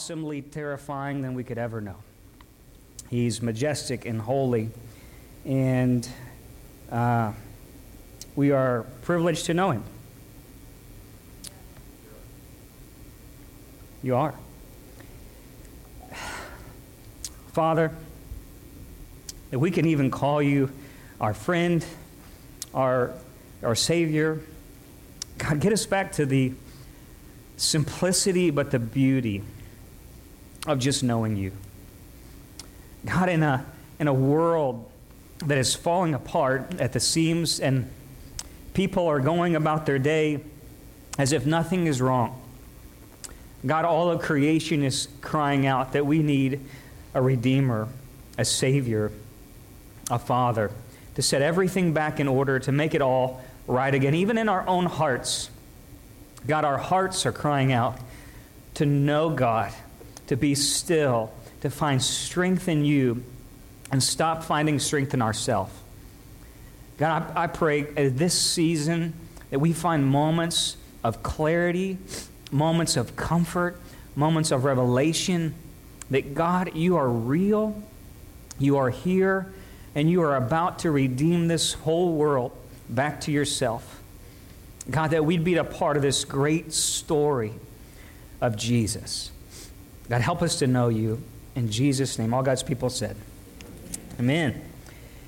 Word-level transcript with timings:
awesomely 0.00 0.40
terrifying 0.40 1.20
than 1.20 1.34
we 1.34 1.44
could 1.44 1.58
ever 1.58 1.78
know. 1.78 1.96
He's 3.10 3.42
majestic 3.42 4.06
and 4.06 4.18
holy, 4.18 4.70
and 5.44 6.08
uh, 6.90 7.34
we 8.34 8.50
are 8.50 8.86
privileged 9.02 9.44
to 9.44 9.52
know 9.52 9.72
him. 9.72 9.84
You 14.02 14.16
are. 14.16 14.34
Father, 17.52 17.92
that 19.50 19.58
we 19.58 19.70
can 19.70 19.84
even 19.84 20.10
call 20.10 20.40
you 20.40 20.70
our 21.20 21.34
friend, 21.34 21.84
our, 22.72 23.12
our 23.62 23.74
Savior. 23.74 24.40
God, 25.36 25.60
get 25.60 25.74
us 25.74 25.84
back 25.84 26.12
to 26.12 26.24
the 26.24 26.54
simplicity 27.58 28.48
but 28.48 28.70
the 28.70 28.78
beauty 28.78 29.42
of 30.70 30.78
just 30.78 31.02
knowing 31.02 31.36
you. 31.36 31.52
God, 33.04 33.28
in 33.28 33.42
a, 33.42 33.64
in 33.98 34.08
a 34.08 34.14
world 34.14 34.90
that 35.46 35.58
is 35.58 35.74
falling 35.74 36.14
apart 36.14 36.74
at 36.78 36.92
the 36.92 37.00
seams 37.00 37.60
and 37.60 37.90
people 38.74 39.06
are 39.06 39.20
going 39.20 39.56
about 39.56 39.86
their 39.86 39.98
day 39.98 40.40
as 41.18 41.32
if 41.32 41.46
nothing 41.46 41.86
is 41.86 42.00
wrong. 42.00 42.40
God, 43.66 43.84
all 43.84 44.10
of 44.10 44.20
creation 44.22 44.82
is 44.82 45.08
crying 45.20 45.66
out 45.66 45.92
that 45.92 46.06
we 46.06 46.22
need 46.22 46.60
a 47.14 47.20
Redeemer, 47.20 47.88
a 48.38 48.44
Savior, 48.44 49.12
a 50.10 50.18
Father, 50.18 50.70
to 51.14 51.22
set 51.22 51.42
everything 51.42 51.92
back 51.92 52.20
in 52.20 52.28
order, 52.28 52.58
to 52.60 52.72
make 52.72 52.94
it 52.94 53.02
all 53.02 53.42
right 53.66 53.94
again, 53.94 54.14
even 54.14 54.38
in 54.38 54.48
our 54.48 54.66
own 54.66 54.86
hearts. 54.86 55.50
God, 56.46 56.64
our 56.64 56.78
hearts 56.78 57.26
are 57.26 57.32
crying 57.32 57.72
out 57.72 57.98
to 58.74 58.86
know 58.86 59.30
God, 59.30 59.72
to 60.30 60.36
be 60.36 60.54
still, 60.54 61.32
to 61.60 61.68
find 61.68 62.00
strength 62.00 62.68
in 62.68 62.84
you, 62.84 63.20
and 63.90 64.00
stop 64.00 64.44
finding 64.44 64.78
strength 64.78 65.12
in 65.12 65.20
ourselves. 65.20 65.72
God, 66.98 67.32
I, 67.34 67.42
I 67.42 67.46
pray 67.48 67.82
this 67.82 68.40
season 68.40 69.12
that 69.50 69.58
we 69.58 69.72
find 69.72 70.06
moments 70.06 70.76
of 71.02 71.24
clarity, 71.24 71.98
moments 72.52 72.96
of 72.96 73.16
comfort, 73.16 73.80
moments 74.14 74.52
of 74.52 74.62
revelation 74.62 75.52
that 76.12 76.32
God, 76.32 76.76
you 76.76 76.96
are 76.96 77.08
real, 77.08 77.82
you 78.56 78.76
are 78.76 78.90
here, 78.90 79.52
and 79.96 80.08
you 80.08 80.22
are 80.22 80.36
about 80.36 80.78
to 80.80 80.92
redeem 80.92 81.48
this 81.48 81.72
whole 81.72 82.14
world 82.14 82.56
back 82.88 83.22
to 83.22 83.32
yourself. 83.32 84.00
God, 84.88 85.10
that 85.10 85.24
we'd 85.24 85.42
be 85.42 85.56
a 85.56 85.64
part 85.64 85.96
of 85.96 86.04
this 86.04 86.24
great 86.24 86.72
story 86.72 87.54
of 88.40 88.56
Jesus. 88.56 89.32
God, 90.10 90.22
help 90.22 90.42
us 90.42 90.58
to 90.58 90.66
know 90.66 90.88
you. 90.88 91.22
In 91.54 91.70
Jesus' 91.70 92.18
name, 92.18 92.34
all 92.34 92.42
God's 92.42 92.64
people 92.64 92.90
said, 92.90 93.16
Amen. 94.18 94.60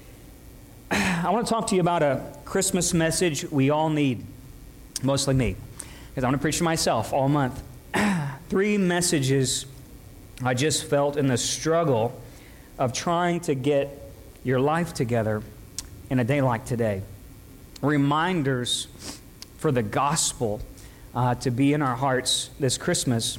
I 0.91 1.31
want 1.31 1.47
to 1.47 1.53
talk 1.53 1.69
to 1.69 1.77
you 1.77 1.81
about 1.81 2.03
a 2.03 2.21
Christmas 2.45 2.93
message 2.93 3.45
we 3.45 3.71
all 3.71 3.89
need, 3.89 4.27
mostly 5.05 5.35
me, 5.35 5.55
because 6.11 6.25
I 6.25 6.27
want 6.27 6.35
to 6.35 6.43
preach 6.43 6.59
to 6.59 6.65
myself 6.65 7.13
all 7.13 7.29
month. 7.29 7.63
Three 8.49 8.77
messages 8.77 9.67
I 10.43 10.55
just 10.55 10.85
felt 10.85 11.17
in 11.17 11.29
the 11.29 11.39
struggle 11.39 12.21
of 12.77 12.93
trying 12.93 13.39
to 13.43 13.55
get 13.55 13.97
your 14.43 14.59
life 14.59 14.95
together 14.95 15.43
in 16.11 16.19
a 16.19 16.25
day 16.25 16.43
like 16.43 16.65
today. 16.65 17.03
Reminders 17.83 18.89
for 19.59 19.71
the 19.71 19.85
gospel 19.85 20.61
uh, 21.15 21.37
to 21.37 21.53
be 21.53 21.73
in 21.73 21.83
our 21.83 21.95
hearts 21.95 22.51
this 22.59 22.77
Christmas. 22.77 23.39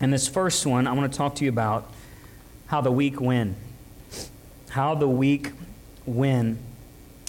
And 0.00 0.12
this 0.12 0.28
first 0.28 0.66
one, 0.66 0.86
I 0.86 0.92
want 0.92 1.10
to 1.10 1.16
talk 1.16 1.36
to 1.36 1.44
you 1.44 1.50
about 1.50 1.90
how 2.66 2.80
the 2.80 2.92
weak 2.92 3.20
win. 3.20 3.56
How 4.68 4.94
the 4.94 5.08
weak 5.08 5.52
win. 6.04 6.58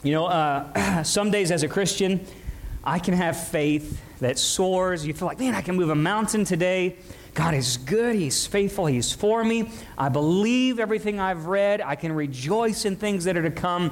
You 0.03 0.11
know, 0.13 0.25
uh, 0.25 1.03
some 1.03 1.31
days 1.31 1.51
as 1.51 1.63
a 1.63 1.67
Christian, 1.67 2.25
I 2.83 2.99
can 2.99 3.13
have 3.13 3.47
faith 3.47 4.01
that 4.19 4.37
soars. 4.37 5.05
You 5.05 5.13
feel 5.13 5.27
like, 5.27 5.39
man, 5.39 5.55
I 5.55 5.61
can 5.61 5.75
move 5.75 5.89
a 5.89 5.95
mountain 5.95 6.43
today. 6.43 6.95
God 7.33 7.53
is 7.53 7.77
good. 7.77 8.15
He's 8.15 8.47
faithful. 8.47 8.87
He's 8.87 9.13
for 9.13 9.43
me. 9.43 9.69
I 9.97 10.09
believe 10.09 10.79
everything 10.79 11.19
I've 11.19 11.45
read. 11.45 11.81
I 11.81 11.95
can 11.95 12.11
rejoice 12.11 12.85
in 12.85 12.95
things 12.95 13.25
that 13.25 13.37
are 13.37 13.43
to 13.43 13.51
come. 13.51 13.91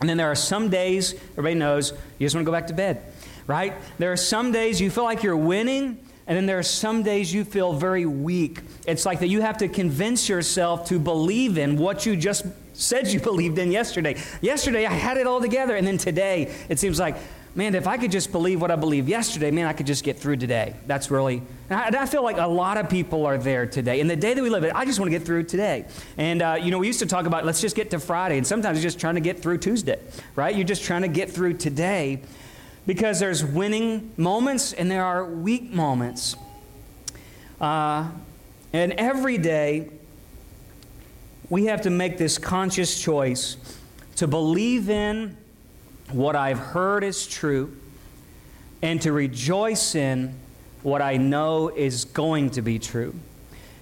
And 0.00 0.08
then 0.08 0.16
there 0.16 0.30
are 0.30 0.36
some 0.36 0.70
days, 0.70 1.14
everybody 1.32 1.56
knows, 1.56 1.90
you 1.90 2.26
just 2.26 2.36
want 2.36 2.44
to 2.44 2.46
go 2.46 2.52
back 2.52 2.68
to 2.68 2.74
bed, 2.74 3.02
right? 3.48 3.74
There 3.98 4.12
are 4.12 4.16
some 4.16 4.52
days 4.52 4.80
you 4.80 4.90
feel 4.90 5.02
like 5.02 5.24
you're 5.24 5.36
winning, 5.36 5.98
and 6.28 6.36
then 6.36 6.44
there 6.44 6.58
are 6.58 6.62
some 6.62 7.02
days 7.02 7.32
you 7.32 7.42
feel 7.42 7.72
very 7.72 8.04
weak. 8.04 8.60
It's 8.86 9.06
like 9.06 9.20
that 9.20 9.28
you 9.28 9.40
have 9.40 9.56
to 9.58 9.68
convince 9.68 10.28
yourself 10.28 10.86
to 10.88 10.98
believe 10.98 11.56
in 11.56 11.78
what 11.78 12.04
you 12.04 12.16
just 12.16 12.44
said 12.74 13.08
you 13.08 13.18
believed 13.32 13.58
in 13.58 13.72
yesterday. 13.72 14.14
Yesterday, 14.42 14.84
I 14.84 14.92
had 14.92 15.16
it 15.16 15.26
all 15.26 15.40
together, 15.40 15.74
and 15.74 15.86
then 15.86 15.96
today, 15.96 16.54
it 16.68 16.78
seems 16.78 17.00
like, 17.00 17.16
man, 17.54 17.74
if 17.74 17.86
I 17.86 17.96
could 17.96 18.12
just 18.12 18.30
believe 18.30 18.60
what 18.60 18.70
I 18.70 18.76
believed 18.76 19.08
yesterday, 19.08 19.50
man, 19.50 19.64
I 19.64 19.72
could 19.72 19.86
just 19.86 20.04
get 20.04 20.18
through 20.18 20.36
today. 20.36 20.74
That's 20.86 21.10
really, 21.10 21.42
and 21.70 21.80
I, 21.80 21.86
and 21.86 21.96
I 21.96 22.04
feel 22.04 22.22
like 22.22 22.36
a 22.36 22.46
lot 22.46 22.76
of 22.76 22.90
people 22.90 23.24
are 23.24 23.38
there 23.38 23.64
today. 23.64 23.98
In 23.98 24.06
the 24.06 24.14
day 24.14 24.34
that 24.34 24.42
we 24.42 24.50
live 24.50 24.64
in, 24.64 24.72
I 24.72 24.84
just 24.84 25.00
want 25.00 25.10
to 25.10 25.18
get 25.18 25.24
through 25.26 25.44
today. 25.44 25.86
And, 26.18 26.42
uh, 26.42 26.58
you 26.60 26.70
know, 26.70 26.78
we 26.78 26.88
used 26.88 27.00
to 27.00 27.06
talk 27.06 27.24
about 27.24 27.46
let's 27.46 27.62
just 27.62 27.74
get 27.74 27.90
to 27.92 27.98
Friday, 27.98 28.36
and 28.36 28.46
sometimes 28.46 28.76
you're 28.76 28.82
just 28.82 29.00
trying 29.00 29.14
to 29.14 29.22
get 29.22 29.40
through 29.40 29.58
Tuesday, 29.58 29.98
right? 30.36 30.54
You're 30.54 30.66
just 30.66 30.84
trying 30.84 31.02
to 31.02 31.08
get 31.08 31.30
through 31.30 31.54
today 31.54 32.20
because 32.88 33.20
there's 33.20 33.44
winning 33.44 34.10
moments 34.16 34.72
and 34.72 34.90
there 34.90 35.04
are 35.04 35.22
weak 35.22 35.70
moments. 35.70 36.34
Uh, 37.60 38.08
and 38.72 38.92
every 38.92 39.36
day, 39.36 39.90
we 41.50 41.66
have 41.66 41.82
to 41.82 41.90
make 41.90 42.16
this 42.16 42.38
conscious 42.38 42.98
choice 42.98 43.58
to 44.16 44.26
believe 44.26 44.88
in 44.88 45.36
what 46.12 46.34
I've 46.34 46.58
heard 46.58 47.04
is 47.04 47.26
true 47.26 47.76
and 48.80 49.02
to 49.02 49.12
rejoice 49.12 49.94
in 49.94 50.34
what 50.82 51.02
I 51.02 51.18
know 51.18 51.68
is 51.68 52.06
going 52.06 52.48
to 52.52 52.62
be 52.62 52.78
true. 52.78 53.14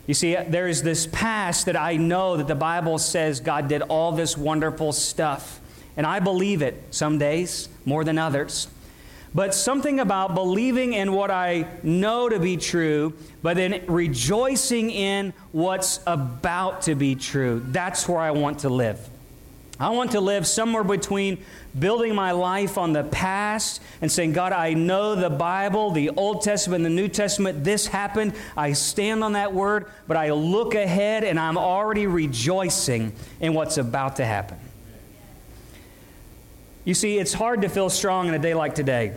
You 0.09 0.15
see, 0.15 0.35
there 0.35 0.67
is 0.67 0.83
this 0.83 1.07
past 1.07 1.67
that 1.67 1.77
I 1.77 1.97
know 1.97 2.39
that 2.39 2.49
the 2.49 2.57
Bible 2.57 2.99
says 2.99 3.39
God 3.39 3.69
did 3.69 3.83
all 3.83 4.11
this 4.11 4.37
wonderful 4.37 4.93
stuff. 4.93 5.61
And 5.97 6.05
I 6.05 6.19
believe 6.19 6.61
it 6.61 6.83
some 6.91 7.19
days 7.19 7.69
more 7.85 8.03
than 8.03 8.19
others. 8.19 8.67
But 9.37 9.55
something 9.55 10.01
about 10.01 10.35
believing 10.35 10.95
in 10.95 11.13
what 11.13 11.31
I 11.31 11.67
know 11.83 12.27
to 12.27 12.41
be 12.41 12.57
true, 12.57 13.13
but 13.43 13.59
then 13.59 13.85
rejoicing 13.87 14.91
in 14.91 15.35
what's 15.53 16.01
about 16.07 16.81
to 16.83 16.95
be 16.95 17.17
true. 17.17 17.63
That's 17.67 18.09
where 18.09 18.19
I 18.19 18.31
want 18.31 18.61
to 18.61 18.71
live. 18.71 18.99
I 19.79 19.91
want 19.91 20.13
to 20.13 20.23
live 20.23 20.47
somewhere 20.47 20.85
between 20.85 21.45
building 21.79 22.15
my 22.15 22.31
life 22.31 22.79
on 22.79 22.95
the 22.95 23.05
past 23.05 23.83
and 24.01 24.11
saying, 24.11 24.33
God, 24.33 24.55
I 24.55 24.73
know 24.73 25.15
the 25.15 25.29
Bible, 25.29 25.91
the 25.91 26.09
Old 26.17 26.41
Testament, 26.41 26.83
the 26.83 26.89
New 26.89 27.09
Testament, 27.09 27.63
this 27.63 27.87
happened. 27.87 28.33
I 28.57 28.73
stand 28.73 29.23
on 29.23 29.35
that 29.35 29.53
word, 29.53 29.85
but 30.09 30.17
I 30.17 30.31
look 30.31 30.75
ahead 30.75 31.25
and 31.25 31.39
I'm 31.39 31.59
already 31.59 32.07
rejoicing 32.07 33.13
in 33.39 33.53
what's 33.53 33.77
about 33.77 34.17
to 34.17 34.25
happen. 34.25 34.59
You 36.87 36.95
see, 36.95 37.19
it's 37.19 37.35
hard 37.35 37.61
to 37.61 37.69
feel 37.69 37.91
strong 37.91 38.29
in 38.29 38.33
a 38.35 38.39
day 38.39 38.55
like 38.55 38.75
today. 38.75 39.13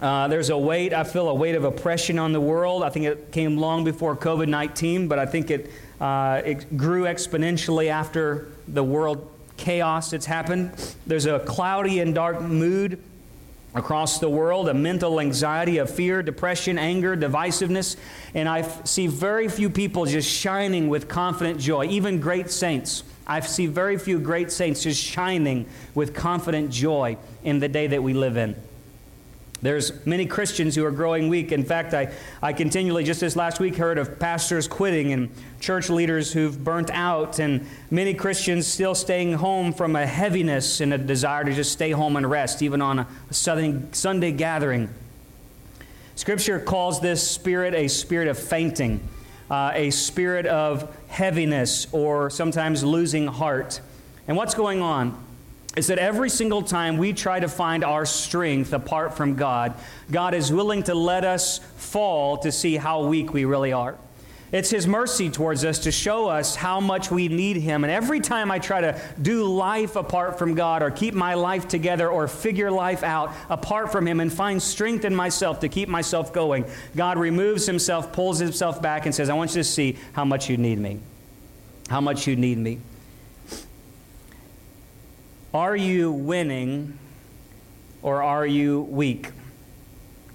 Uh, 0.00 0.28
there's 0.28 0.50
a 0.50 0.58
weight, 0.58 0.92
I 0.92 1.04
feel 1.04 1.28
a 1.28 1.34
weight 1.34 1.54
of 1.54 1.64
oppression 1.64 2.18
on 2.18 2.32
the 2.32 2.40
world. 2.40 2.82
I 2.82 2.90
think 2.90 3.06
it 3.06 3.30
came 3.30 3.56
long 3.56 3.84
before 3.84 4.16
COVID 4.16 4.48
19, 4.48 5.06
but 5.08 5.18
I 5.18 5.26
think 5.26 5.50
it, 5.50 5.70
uh, 6.00 6.42
it 6.44 6.76
grew 6.76 7.04
exponentially 7.04 7.88
after 7.88 8.48
the 8.66 8.82
world 8.82 9.30
chaos 9.56 10.10
that's 10.10 10.26
happened. 10.26 10.72
There's 11.06 11.26
a 11.26 11.38
cloudy 11.40 12.00
and 12.00 12.14
dark 12.14 12.40
mood 12.40 13.00
across 13.74 14.18
the 14.18 14.28
world, 14.28 14.68
a 14.68 14.74
mental 14.74 15.20
anxiety 15.20 15.78
of 15.78 15.90
fear, 15.90 16.22
depression, 16.22 16.78
anger, 16.78 17.16
divisiveness, 17.16 17.96
and 18.34 18.48
I 18.48 18.62
see 18.84 19.06
very 19.06 19.48
few 19.48 19.70
people 19.70 20.06
just 20.06 20.30
shining 20.30 20.88
with 20.88 21.08
confident 21.08 21.60
joy, 21.60 21.86
even 21.86 22.20
great 22.20 22.50
saints. 22.50 23.04
I 23.26 23.40
see 23.40 23.66
very 23.66 23.98
few 23.98 24.18
great 24.18 24.52
saints 24.52 24.82
just 24.82 25.02
shining 25.02 25.66
with 25.94 26.14
confident 26.14 26.70
joy 26.70 27.16
in 27.42 27.58
the 27.58 27.68
day 27.68 27.86
that 27.88 28.02
we 28.02 28.12
live 28.12 28.36
in. 28.36 28.54
There's 29.64 30.04
many 30.04 30.26
Christians 30.26 30.74
who 30.74 30.84
are 30.84 30.90
growing 30.90 31.30
weak. 31.30 31.50
In 31.50 31.64
fact, 31.64 31.94
I, 31.94 32.12
I 32.42 32.52
continually, 32.52 33.02
just 33.02 33.20
this 33.20 33.34
last 33.34 33.60
week, 33.60 33.76
heard 33.76 33.96
of 33.96 34.18
pastors 34.18 34.68
quitting 34.68 35.14
and 35.14 35.30
church 35.58 35.88
leaders 35.88 36.30
who've 36.34 36.62
burnt 36.62 36.90
out, 36.90 37.38
and 37.38 37.66
many 37.90 38.12
Christians 38.12 38.66
still 38.66 38.94
staying 38.94 39.32
home 39.32 39.72
from 39.72 39.96
a 39.96 40.04
heaviness 40.04 40.82
and 40.82 40.92
a 40.92 40.98
desire 40.98 41.44
to 41.44 41.54
just 41.54 41.72
stay 41.72 41.92
home 41.92 42.16
and 42.16 42.30
rest, 42.30 42.60
even 42.60 42.82
on 42.82 42.98
a 42.98 43.08
Sunday 43.30 44.32
gathering. 44.32 44.90
Scripture 46.14 46.60
calls 46.60 47.00
this 47.00 47.26
spirit 47.26 47.72
a 47.72 47.88
spirit 47.88 48.28
of 48.28 48.38
fainting, 48.38 49.00
uh, 49.50 49.70
a 49.72 49.88
spirit 49.88 50.44
of 50.44 50.94
heaviness, 51.08 51.86
or 51.90 52.28
sometimes 52.28 52.84
losing 52.84 53.28
heart. 53.28 53.80
And 54.28 54.36
what's 54.36 54.54
going 54.54 54.82
on? 54.82 55.18
Is 55.76 55.88
that 55.88 55.98
every 55.98 56.30
single 56.30 56.62
time 56.62 56.96
we 56.96 57.12
try 57.12 57.40
to 57.40 57.48
find 57.48 57.84
our 57.84 58.06
strength 58.06 58.72
apart 58.72 59.16
from 59.16 59.34
God, 59.34 59.74
God 60.10 60.34
is 60.34 60.52
willing 60.52 60.84
to 60.84 60.94
let 60.94 61.24
us 61.24 61.58
fall 61.76 62.38
to 62.38 62.52
see 62.52 62.76
how 62.76 63.06
weak 63.06 63.32
we 63.32 63.44
really 63.44 63.72
are. 63.72 63.96
It's 64.52 64.70
His 64.70 64.86
mercy 64.86 65.30
towards 65.30 65.64
us 65.64 65.80
to 65.80 65.90
show 65.90 66.28
us 66.28 66.54
how 66.54 66.78
much 66.78 67.10
we 67.10 67.26
need 67.26 67.56
Him. 67.56 67.82
And 67.82 67.90
every 67.90 68.20
time 68.20 68.52
I 68.52 68.60
try 68.60 68.82
to 68.82 69.00
do 69.20 69.52
life 69.52 69.96
apart 69.96 70.38
from 70.38 70.54
God 70.54 70.80
or 70.80 70.92
keep 70.92 71.12
my 71.12 71.34
life 71.34 71.66
together 71.66 72.08
or 72.08 72.28
figure 72.28 72.70
life 72.70 73.02
out 73.02 73.34
apart 73.50 73.90
from 73.90 74.06
Him 74.06 74.20
and 74.20 74.32
find 74.32 74.62
strength 74.62 75.04
in 75.04 75.12
myself 75.12 75.58
to 75.60 75.68
keep 75.68 75.88
myself 75.88 76.32
going, 76.32 76.66
God 76.94 77.18
removes 77.18 77.66
Himself, 77.66 78.12
pulls 78.12 78.38
Himself 78.38 78.80
back, 78.80 79.06
and 79.06 79.14
says, 79.14 79.28
I 79.28 79.34
want 79.34 79.50
you 79.50 79.56
to 79.56 79.64
see 79.64 79.98
how 80.12 80.24
much 80.24 80.48
you 80.48 80.56
need 80.56 80.78
me. 80.78 81.00
How 81.88 82.00
much 82.00 82.28
you 82.28 82.36
need 82.36 82.58
me. 82.58 82.78
Are 85.54 85.76
you 85.76 86.10
winning 86.10 86.98
or 88.02 88.24
are 88.24 88.44
you 88.44 88.82
weak? 88.82 89.30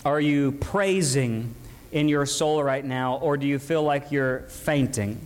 Are 0.05 0.21
you 0.21 0.53
praising 0.53 1.53
in 1.91 2.07
your 2.07 2.25
soul 2.25 2.63
right 2.63 2.85
now, 2.85 3.17
or 3.17 3.35
do 3.35 3.45
you 3.45 3.59
feel 3.59 3.83
like 3.83 4.13
you're 4.13 4.43
fainting? 4.43 5.19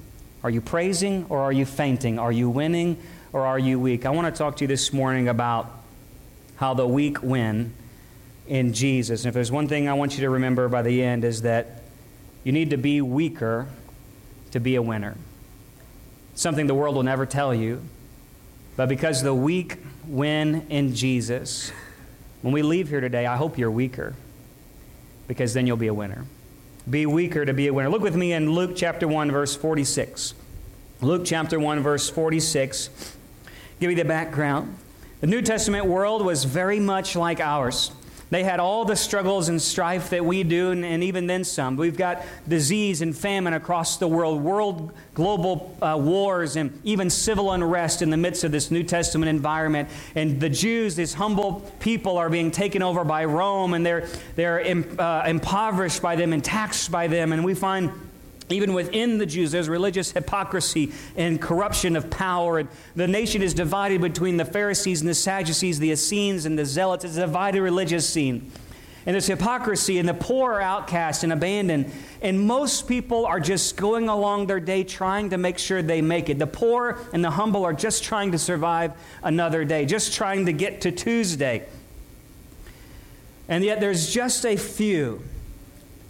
Are 0.44 0.50
you 0.50 0.62
praising 0.62 1.28
or 1.30 1.42
are 1.42 1.52
you 1.52 1.66
fainting? 1.66 2.18
Are 2.18 2.32
you 2.32 2.50
winning 2.50 2.98
or 3.34 3.46
are 3.46 3.60
you 3.60 3.80
weak? 3.80 4.08
I 4.08 4.10
want 4.10 4.34
to 4.34 4.36
talk 4.36 4.58
to 4.58 4.64
you 4.64 4.68
this 4.68 4.92
morning 4.92 5.28
about 5.28 5.72
how 6.56 6.74
the 6.74 6.88
weak 6.88 7.22
win 7.22 7.72
in 8.48 8.74
Jesus. 8.74 9.22
And 9.22 9.28
if 9.28 9.36
there's 9.36 9.52
one 9.52 9.68
thing 9.68 9.88
I 9.88 9.94
want 9.94 10.16
you 10.18 10.22
to 10.22 10.30
remember 10.32 10.70
by 10.70 10.82
the 10.82 11.04
end 11.04 11.24
is 11.24 11.44
that 11.44 11.84
you 12.44 12.52
need 12.52 12.72
to 12.72 12.78
be 12.78 13.00
weaker 13.00 13.68
to 14.52 14.60
be 14.60 14.74
a 14.74 14.82
winner. 14.82 15.16
Something 16.34 16.66
the 16.66 16.74
world 16.74 16.96
will 16.96 17.04
never 17.04 17.28
tell 17.28 17.54
you. 17.54 17.84
But 18.76 18.90
because 18.90 19.22
the 19.22 19.34
weak 19.34 19.78
win 20.08 20.66
in 20.70 20.96
Jesus, 20.96 21.72
when 22.42 22.54
we 22.54 22.62
leave 22.62 22.90
here 22.90 23.02
today, 23.02 23.26
I 23.26 23.38
hope 23.38 23.58
you're 23.58 23.72
weaker 23.72 24.16
because 25.28 25.54
then 25.54 25.68
you'll 25.68 25.78
be 25.78 25.88
a 25.88 25.94
winner. 25.94 26.26
Be 26.90 27.06
weaker 27.06 27.46
to 27.46 27.54
be 27.54 27.68
a 27.68 27.74
winner. 27.74 27.90
Look 27.90 28.02
with 28.02 28.16
me 28.16 28.34
in 28.34 28.52
Luke 28.52 28.72
chapter 28.76 29.08
1, 29.08 29.32
verse 29.32 29.56
46. 29.56 30.34
Luke 31.02 31.24
chapter 31.26 31.60
1, 31.60 31.82
verse 31.82 32.10
46. 32.10 32.90
Give 33.80 33.92
you 33.92 33.96
the 33.96 34.06
background. 34.06 34.78
The 35.22 35.28
New 35.28 35.42
Testament 35.42 35.86
world 35.86 36.26
was 36.26 36.44
very 36.44 36.80
much 36.80 37.16
like 37.16 37.40
ours. 37.40 37.92
They 38.30 38.44
had 38.44 38.60
all 38.60 38.86
the 38.86 38.96
struggles 38.96 39.50
and 39.50 39.62
strife 39.62 40.10
that 40.10 40.26
we 40.26 40.44
do, 40.44 40.72
and, 40.72 40.84
and 40.84 41.04
even 41.04 41.28
then 41.28 41.44
some. 41.44 41.76
We've 41.76 41.98
got 41.98 42.24
disease 42.48 43.02
and 43.02 43.16
famine 43.16 43.54
across 43.54 43.98
the 43.98 44.08
world, 44.08 44.42
world 44.42 44.92
global 45.14 45.76
uh, 45.82 45.98
wars, 46.02 46.56
and 46.56 46.80
even 46.84 47.10
civil 47.10 47.52
unrest 47.52 48.02
in 48.02 48.10
the 48.10 48.18
midst 48.18 48.44
of 48.44 48.52
this 48.52 48.72
New 48.72 48.84
Testament 48.84 49.30
environment. 49.30 49.90
And 50.16 50.40
the 50.40 50.50
Jews, 50.50 50.96
these 50.96 51.14
humble 51.14 51.62
people, 51.80 52.18
are 52.18 52.30
being 52.30 52.52
taken 52.52 52.82
over 52.82 53.04
by 53.04 53.26
Rome, 53.26 53.74
and 53.74 53.86
they're, 53.86 54.08
they're 54.36 54.62
uh, 55.00 55.28
impoverished 55.28 56.02
by 56.02 56.16
them 56.16 56.34
and 56.34 56.44
taxed 56.44 56.92
by 56.92 57.08
them. 57.08 57.34
And 57.34 57.46
we 57.46 57.54
find 57.54 57.92
even 58.50 58.74
within 58.74 59.18
the 59.18 59.26
Jews, 59.26 59.52
there's 59.52 59.70
religious 59.70 60.12
hypocrisy 60.12 60.92
and 61.16 61.42
corruption 61.42 61.96
of 61.96 62.10
power. 62.10 62.60
And 62.60 62.70
the 62.96 63.08
nation 63.08 63.42
is 63.42 63.54
divided 63.54 64.02
between 64.02 64.38
the 64.38 64.46
Pharisees 64.46 65.02
and 65.02 65.10
the 65.10 65.16
Sadducees, 65.16 65.80
the 65.80 65.92
Essenes 65.92 66.46
and 66.46 66.58
the 66.58 66.66
Zealots. 66.66 67.06
It's 67.06 67.18
a 67.18 67.22
divided 67.22 67.62
religious 67.62 68.08
scene. 68.08 68.52
And 69.06 69.14
there's 69.14 69.28
hypocrisy, 69.28 70.00
and 70.00 70.08
the 70.08 70.14
poor 70.14 70.54
are 70.54 70.62
outcast 70.62 71.24
and 71.24 71.34
abandoned. 71.34 71.92
And 72.22 72.40
most 72.40 72.88
people 72.88 73.26
are 73.26 73.40
just 73.40 73.76
going 73.76 74.08
along 74.08 74.48
their 74.48 74.62
day 74.62 74.86
trying 74.86 75.32
to 75.32 75.38
make 75.38 75.58
sure 75.58 75.82
they 75.82 76.02
make 76.02 76.30
it. 76.30 76.40
The 76.40 76.48
poor 76.48 77.00
and 77.12 77.24
the 77.24 77.32
humble 77.32 77.66
are 77.66 77.74
just 77.74 78.04
trying 78.04 78.32
to 78.32 78.38
survive 78.38 78.94
another 79.22 79.66
day, 79.66 79.86
just 79.86 80.14
trying 80.14 80.46
to 80.46 80.54
get 80.54 80.82
to 80.82 80.92
Tuesday. 80.92 81.66
And 83.50 83.62
yet 83.64 83.82
there's 83.82 84.10
just 84.10 84.46
a 84.46 84.56
few, 84.56 85.22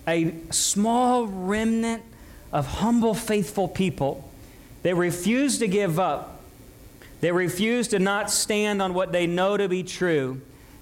a 0.07 0.35
small 0.51 1.25
remnant 1.25 2.03
of 2.53 2.67
humble, 2.67 3.15
faithful 3.15 3.67
people. 3.67 4.29
They 4.83 4.93
refuse 4.93 5.57
to 5.57 5.67
give 5.67 5.99
up. 5.99 6.39
They 7.19 7.31
refuse 7.31 7.87
to 7.89 7.99
not 7.99 8.29
stand 8.29 8.81
on 8.81 8.93
what 8.93 9.11
they 9.11 9.25
know 9.25 9.57
to 9.57 9.67
be 9.67 9.81
true. 9.83 10.39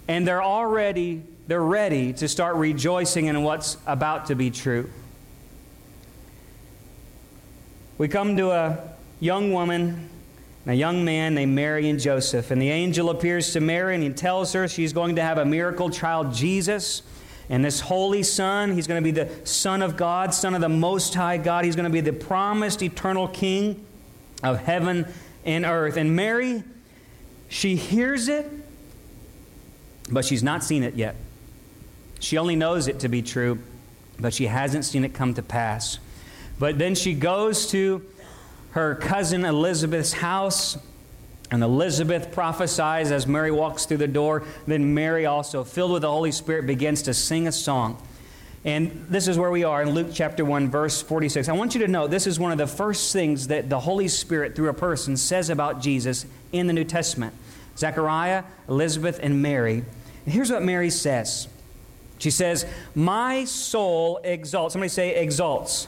And 0.07 0.27
they're 0.27 0.43
already, 0.43 1.23
they're 1.47 1.63
ready 1.63 2.11
to 2.13 2.27
start 2.27 2.57
rejoicing 2.57 3.27
in 3.27 3.41
what's 3.43 3.77
about 3.87 4.25
to 4.25 4.35
be 4.35 4.51
true. 4.51 4.89
We 7.97 8.07
come 8.07 8.35
to 8.37 8.51
a 8.51 8.79
young 9.19 9.53
woman 9.53 10.09
and 10.65 10.73
a 10.73 10.75
young 10.75 11.05
man 11.05 11.35
named 11.35 11.55
Mary 11.55 11.89
and 11.89 11.99
Joseph. 11.99 12.51
And 12.51 12.61
the 12.61 12.69
angel 12.69 13.11
appears 13.11 13.53
to 13.53 13.61
Mary 13.61 13.95
and 13.95 14.03
he 14.03 14.09
tells 14.09 14.51
her 14.53 14.67
she's 14.67 14.91
going 14.91 15.15
to 15.15 15.21
have 15.21 15.37
a 15.37 15.45
miracle 15.45 15.89
child, 15.89 16.33
Jesus. 16.33 17.03
And 17.49 17.65
this 17.65 17.81
holy 17.81 18.23
Son, 18.23 18.73
he's 18.73 18.87
going 18.87 19.01
to 19.01 19.03
be 19.03 19.11
the 19.11 19.29
Son 19.45 19.81
of 19.81 19.97
God, 19.97 20.33
Son 20.33 20.53
of 20.53 20.61
the 20.61 20.69
Most 20.69 21.13
High 21.13 21.37
God. 21.37 21.65
He's 21.65 21.75
going 21.75 21.85
to 21.85 21.91
be 21.91 22.01
the 22.01 22.13
promised 22.13 22.81
eternal 22.81 23.27
King 23.27 23.85
of 24.43 24.59
heaven 24.59 25.05
and 25.45 25.65
earth. 25.65 25.97
And 25.97 26.15
Mary, 26.15 26.63
she 27.49 27.75
hears 27.75 28.27
it, 28.27 28.49
but 30.09 30.25
she's 30.25 30.43
not 30.43 30.63
seen 30.63 30.83
it 30.83 30.95
yet. 30.95 31.15
She 32.19 32.37
only 32.37 32.55
knows 32.55 32.87
it 32.87 32.99
to 32.99 33.09
be 33.09 33.21
true, 33.21 33.59
but 34.19 34.33
she 34.33 34.45
hasn't 34.47 34.85
seen 34.85 35.03
it 35.03 35.13
come 35.13 35.33
to 35.33 35.41
pass. 35.41 35.99
But 36.59 36.77
then 36.77 36.95
she 36.95 37.13
goes 37.13 37.67
to 37.71 38.05
her 38.71 38.95
cousin 38.95 39.43
Elizabeth's 39.43 40.13
house 40.13 40.77
and 41.51 41.61
Elizabeth 41.61 42.31
prophesies 42.31 43.11
as 43.11 43.27
Mary 43.27 43.51
walks 43.51 43.85
through 43.85 43.97
the 43.97 44.07
door. 44.07 44.43
Then 44.65 44.93
Mary, 44.93 45.25
also 45.25 45.65
filled 45.65 45.91
with 45.91 46.01
the 46.01 46.09
Holy 46.09 46.31
Spirit, 46.31 46.65
begins 46.65 47.01
to 47.03 47.13
sing 47.13 47.45
a 47.45 47.51
song. 47.51 48.01
And 48.63 49.05
this 49.09 49.27
is 49.27 49.37
where 49.37 49.51
we 49.51 49.63
are 49.63 49.81
in 49.81 49.89
Luke 49.89 50.09
chapter 50.13 50.45
1, 50.45 50.69
verse 50.69 51.01
46. 51.01 51.49
I 51.49 51.53
want 51.53 51.73
you 51.75 51.81
to 51.81 51.87
know 51.87 52.07
this 52.07 52.25
is 52.25 52.39
one 52.39 52.53
of 52.53 52.57
the 52.57 52.67
first 52.67 53.11
things 53.11 53.47
that 53.47 53.69
the 53.69 53.79
Holy 53.81 54.07
Spirit, 54.07 54.55
through 54.55 54.69
a 54.69 54.73
person, 54.73 55.17
says 55.17 55.49
about 55.49 55.81
Jesus 55.81 56.25
in 56.53 56.67
the 56.67 56.73
New 56.73 56.83
Testament. 56.85 57.33
Zechariah, 57.77 58.43
Elizabeth, 58.69 59.19
and 59.21 59.41
Mary. 59.41 59.83
And 60.25 60.33
here's 60.33 60.51
what 60.51 60.63
Mary 60.63 60.89
says 60.89 61.49
She 62.19 62.31
says, 62.31 62.65
My 62.95 63.43
soul 63.43 64.21
exalts. 64.23 64.73
Somebody 64.73 64.89
say, 64.89 65.15
exalts. 65.15 65.87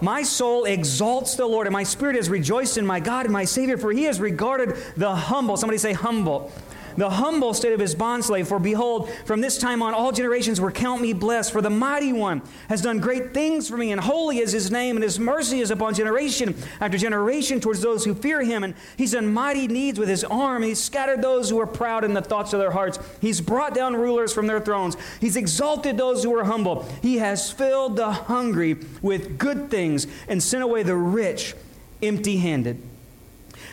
My 0.00 0.22
soul 0.22 0.64
exalts 0.64 1.34
the 1.34 1.46
Lord, 1.46 1.66
and 1.66 1.72
my 1.72 1.82
spirit 1.82 2.16
is 2.16 2.30
rejoiced 2.30 2.78
in 2.78 2.86
my 2.86 3.00
God 3.00 3.26
and 3.26 3.32
my 3.32 3.44
Savior, 3.44 3.76
for 3.76 3.92
he 3.92 4.04
has 4.04 4.20
regarded 4.20 4.76
the 4.96 5.14
humble. 5.14 5.56
Somebody 5.56 5.78
say, 5.78 5.92
humble 5.92 6.52
the 6.98 7.10
humble 7.10 7.54
state 7.54 7.72
of 7.72 7.80
his 7.80 7.94
bondslave. 7.94 8.46
For 8.46 8.58
behold, 8.58 9.10
from 9.24 9.40
this 9.40 9.58
time 9.58 9.82
on, 9.82 9.94
all 9.94 10.12
generations 10.12 10.60
will 10.60 10.70
count 10.70 11.00
me 11.00 11.12
blessed. 11.12 11.52
For 11.52 11.62
the 11.62 11.70
mighty 11.70 12.12
one 12.12 12.42
has 12.68 12.82
done 12.82 12.98
great 12.98 13.32
things 13.32 13.68
for 13.68 13.76
me, 13.76 13.92
and 13.92 14.00
holy 14.00 14.38
is 14.38 14.52
his 14.52 14.70
name, 14.70 14.96
and 14.96 15.02
his 15.02 15.18
mercy 15.18 15.60
is 15.60 15.70
upon 15.70 15.94
generation 15.94 16.56
after 16.80 16.98
generation 16.98 17.60
towards 17.60 17.80
those 17.80 18.04
who 18.04 18.14
fear 18.14 18.42
him. 18.42 18.64
And 18.64 18.74
he's 18.96 19.12
done 19.12 19.32
mighty 19.32 19.66
deeds 19.66 19.98
with 19.98 20.08
his 20.08 20.24
arm. 20.24 20.62
He's 20.62 20.82
scattered 20.82 21.22
those 21.22 21.50
who 21.50 21.60
are 21.60 21.66
proud 21.66 22.04
in 22.04 22.14
the 22.14 22.22
thoughts 22.22 22.52
of 22.52 22.60
their 22.60 22.70
hearts. 22.70 22.98
He's 23.20 23.40
brought 23.40 23.74
down 23.74 23.96
rulers 23.96 24.32
from 24.32 24.46
their 24.46 24.60
thrones. 24.60 24.96
He's 25.20 25.36
exalted 25.36 25.96
those 25.96 26.24
who 26.24 26.34
are 26.36 26.44
humble. 26.44 26.84
He 27.02 27.18
has 27.18 27.50
filled 27.50 27.96
the 27.96 28.10
hungry 28.10 28.76
with 29.02 29.38
good 29.38 29.70
things 29.70 30.06
and 30.28 30.42
sent 30.42 30.62
away 30.62 30.82
the 30.82 30.96
rich 30.96 31.54
empty 32.02 32.38
handed. 32.38 32.87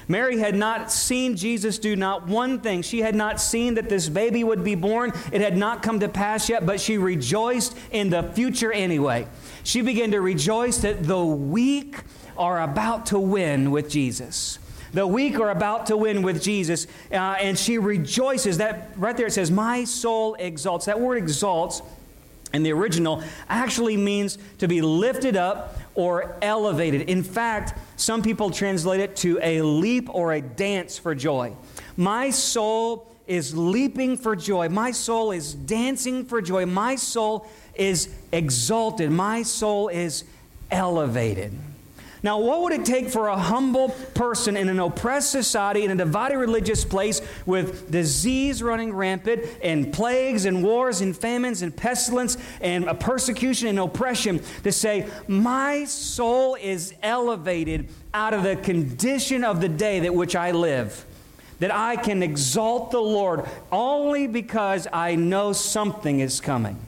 Mary 0.07 0.37
had 0.37 0.55
not 0.55 0.91
seen 0.91 1.35
Jesus 1.35 1.79
do 1.79 1.95
not 1.95 2.27
one 2.27 2.59
thing. 2.59 2.81
She 2.81 3.01
had 3.01 3.15
not 3.15 3.41
seen 3.41 3.75
that 3.75 3.89
this 3.89 4.07
baby 4.07 4.43
would 4.43 4.63
be 4.63 4.75
born. 4.75 5.13
It 5.31 5.41
had 5.41 5.57
not 5.57 5.81
come 5.81 5.99
to 6.01 6.07
pass 6.07 6.47
yet, 6.49 6.65
but 6.65 6.79
she 6.79 6.97
rejoiced 6.97 7.75
in 7.91 8.09
the 8.09 8.23
future 8.23 8.71
anyway. 8.71 9.27
She 9.63 9.81
began 9.81 10.11
to 10.11 10.21
rejoice 10.21 10.77
that 10.79 11.03
the 11.03 11.23
weak 11.23 11.97
are 12.37 12.61
about 12.61 13.07
to 13.07 13.19
win 13.19 13.71
with 13.71 13.89
Jesus. 13.89 14.59
The 14.93 15.07
weak 15.07 15.39
are 15.39 15.49
about 15.49 15.87
to 15.87 15.97
win 15.97 16.21
with 16.21 16.41
Jesus, 16.41 16.87
uh, 17.11 17.15
and 17.15 17.57
she 17.57 17.77
rejoices. 17.77 18.59
That 18.59 18.91
right 18.95 19.17
there 19.17 19.27
it 19.27 19.33
says, 19.33 19.51
"My 19.51 19.83
soul 19.83 20.35
exalts." 20.35 20.85
That 20.85 21.01
word 21.01 21.17
"exalts" 21.17 21.81
in 22.53 22.63
the 22.63 22.71
original 22.71 23.21
actually 23.49 23.97
means 23.97 24.37
to 24.59 24.67
be 24.67 24.81
lifted 24.81 25.35
up 25.35 25.77
or 25.95 26.37
elevated. 26.41 27.09
In 27.09 27.23
fact, 27.23 27.77
some 27.95 28.21
people 28.21 28.49
translate 28.49 28.99
it 28.99 29.15
to 29.17 29.39
a 29.41 29.61
leap 29.61 30.09
or 30.13 30.33
a 30.33 30.41
dance 30.41 30.97
for 30.97 31.15
joy. 31.15 31.55
My 31.97 32.29
soul 32.29 33.11
is 33.27 33.55
leaping 33.55 34.17
for 34.17 34.35
joy. 34.35 34.69
My 34.69 34.91
soul 34.91 35.31
is 35.31 35.53
dancing 35.53 36.25
for 36.25 36.41
joy. 36.41 36.65
My 36.65 36.95
soul 36.95 37.47
is 37.73 38.09
exalted. 38.31 39.11
My 39.11 39.43
soul 39.43 39.87
is 39.87 40.23
elevated. 40.69 41.53
Now, 42.25 42.39
what 42.39 42.63
would 42.63 42.73
it 42.73 42.85
take 42.85 43.09
for 43.09 43.27
a 43.27 43.37
humble 43.37 43.89
person 44.15 44.57
in 44.57 44.67
an 44.67 44.79
oppressed 44.79 45.29
society, 45.29 45.83
in 45.83 45.91
a 45.91 45.95
divided 45.95 46.39
religious 46.39 46.83
place 46.83 47.21
with 47.45 47.91
disease 47.91 48.63
running 48.63 48.91
rampant, 48.93 49.45
and 49.61 49.93
plagues 49.93 50.45
and 50.45 50.63
wars 50.63 51.01
and 51.01 51.15
famines 51.15 51.61
and 51.61 51.77
pestilence 51.77 52.35
and 52.61 52.99
persecution 52.99 53.67
and 53.67 53.77
oppression 53.77 54.41
to 54.63 54.71
say, 54.71 55.07
My 55.27 55.85
soul 55.85 56.55
is 56.55 56.95
elevated 57.03 57.89
out 58.11 58.33
of 58.33 58.41
the 58.41 58.55
condition 58.55 59.43
of 59.43 59.61
the 59.61 59.69
day 59.69 59.99
that 59.99 60.15
which 60.15 60.35
I 60.35 60.49
live? 60.49 61.05
That 61.59 61.71
I 61.71 61.95
can 61.95 62.23
exalt 62.23 62.89
the 62.89 63.01
Lord 63.01 63.45
only 63.71 64.25
because 64.25 64.87
I 64.91 65.13
know 65.13 65.53
something 65.53 66.21
is 66.21 66.41
coming. 66.41 66.79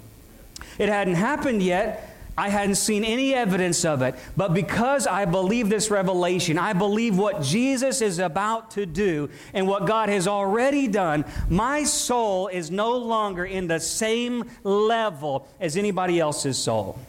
It 0.80 0.90
hadn't 0.90 1.14
happened 1.14 1.62
yet, 1.62 2.17
I 2.38 2.50
hadn't 2.50 2.76
seen 2.76 3.04
any 3.04 3.34
evidence 3.34 3.84
of 3.84 4.04
it. 4.04 4.14
But 4.38 4.54
because 4.54 5.08
I 5.08 5.26
believe 5.26 5.70
this 5.70 5.90
revelation, 5.90 6.60
I 6.60 6.74
believe 6.74 7.18
what 7.18 7.42
Jesus 7.42 8.02
is 8.02 8.20
about 8.20 8.72
to 8.72 8.86
do 8.86 9.30
and 9.56 9.68
what 9.68 9.88
God 9.88 10.10
has 10.10 10.28
already 10.28 10.88
done, 10.88 11.26
my 11.50 11.84
soul 11.84 12.48
is 12.48 12.70
no 12.70 12.96
longer 12.96 13.44
in 13.44 13.68
the 13.68 13.80
same 13.80 14.46
level 14.64 15.48
as 15.60 15.78
anybody 15.78 16.20
else's 16.20 16.60
soul. 16.60 17.00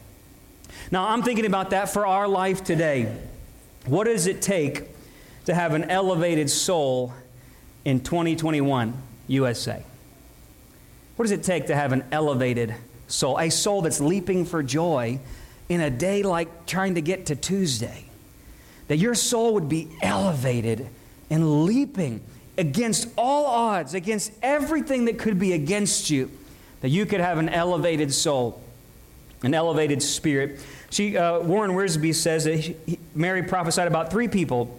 Now, 0.90 1.08
I'm 1.08 1.22
thinking 1.22 1.44
about 1.44 1.70
that 1.70 1.90
for 1.90 2.06
our 2.06 2.26
life 2.26 2.64
today. 2.64 3.14
What 3.84 4.04
does 4.04 4.26
it 4.26 4.40
take 4.40 4.84
to 5.44 5.54
have 5.54 5.74
an 5.74 5.90
elevated 5.90 6.48
soul 6.48 7.12
in 7.84 8.00
2021 8.00 8.94
USA? 9.26 9.82
What 11.16 11.24
does 11.24 11.32
it 11.32 11.42
take 11.42 11.66
to 11.66 11.74
have 11.74 11.92
an 11.92 12.04
elevated 12.12 12.74
soul, 13.08 13.38
a 13.38 13.50
soul 13.50 13.82
that's 13.82 14.00
leaping 14.00 14.44
for 14.44 14.62
joy 14.62 15.18
in 15.68 15.80
a 15.80 15.90
day 15.90 16.22
like 16.22 16.66
trying 16.66 16.94
to 16.94 17.00
get 17.00 17.26
to 17.26 17.36
Tuesday. 17.36 18.04
That 18.86 18.96
your 18.96 19.14
soul 19.14 19.54
would 19.54 19.68
be 19.68 19.88
elevated 20.00 20.88
and 21.28 21.64
leaping 21.64 22.22
against 22.56 23.08
all 23.18 23.46
odds, 23.46 23.94
against 23.94 24.32
everything 24.42 25.06
that 25.06 25.18
could 25.18 25.38
be 25.38 25.52
against 25.52 26.10
you, 26.10 26.30
that 26.80 26.88
you 26.88 27.06
could 27.06 27.20
have 27.20 27.38
an 27.38 27.48
elevated 27.48 28.12
soul, 28.12 28.60
an 29.42 29.54
elevated 29.54 30.02
spirit. 30.02 30.60
She, 30.90 31.16
uh, 31.16 31.40
Warren 31.40 31.72
Wiersbe 31.72 32.14
says 32.14 32.44
that 32.44 32.56
he, 32.56 32.98
Mary 33.14 33.42
prophesied 33.42 33.88
about 33.88 34.10
three 34.10 34.28
people 34.28 34.78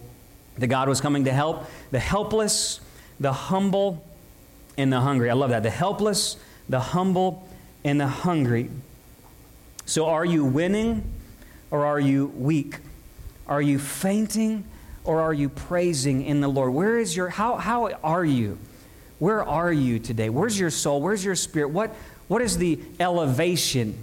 that 0.57 0.67
God 0.67 0.89
was 0.89 0.99
coming 1.01 1.25
to 1.25 1.31
help 1.31 1.69
the 1.91 1.99
helpless, 1.99 2.81
the 3.19 3.31
humble, 3.31 4.03
and 4.77 4.91
the 4.91 4.99
hungry. 4.99 5.29
I 5.29 5.33
love 5.33 5.51
that. 5.51 5.63
The 5.63 5.69
helpless, 5.69 6.37
the 6.67 6.79
humble, 6.79 7.47
and 7.83 7.99
the 7.99 8.07
hungry. 8.07 8.69
So, 9.85 10.05
are 10.05 10.25
you 10.25 10.45
winning 10.45 11.03
or 11.71 11.85
are 11.85 11.99
you 11.99 12.27
weak? 12.35 12.77
Are 13.47 13.61
you 13.61 13.79
fainting 13.79 14.63
or 15.03 15.21
are 15.21 15.33
you 15.33 15.49
praising 15.49 16.23
in 16.23 16.41
the 16.41 16.47
Lord? 16.47 16.73
Where 16.73 16.99
is 16.99 17.15
your, 17.15 17.29
how, 17.29 17.55
how 17.55 17.89
are 18.03 18.25
you? 18.25 18.57
Where 19.17 19.43
are 19.43 19.73
you 19.73 19.99
today? 19.99 20.29
Where's 20.29 20.59
your 20.59 20.69
soul? 20.69 21.01
Where's 21.01 21.25
your 21.25 21.35
spirit? 21.35 21.69
What, 21.69 21.93
what 22.27 22.41
is 22.41 22.57
the 22.57 22.79
elevation? 22.99 23.97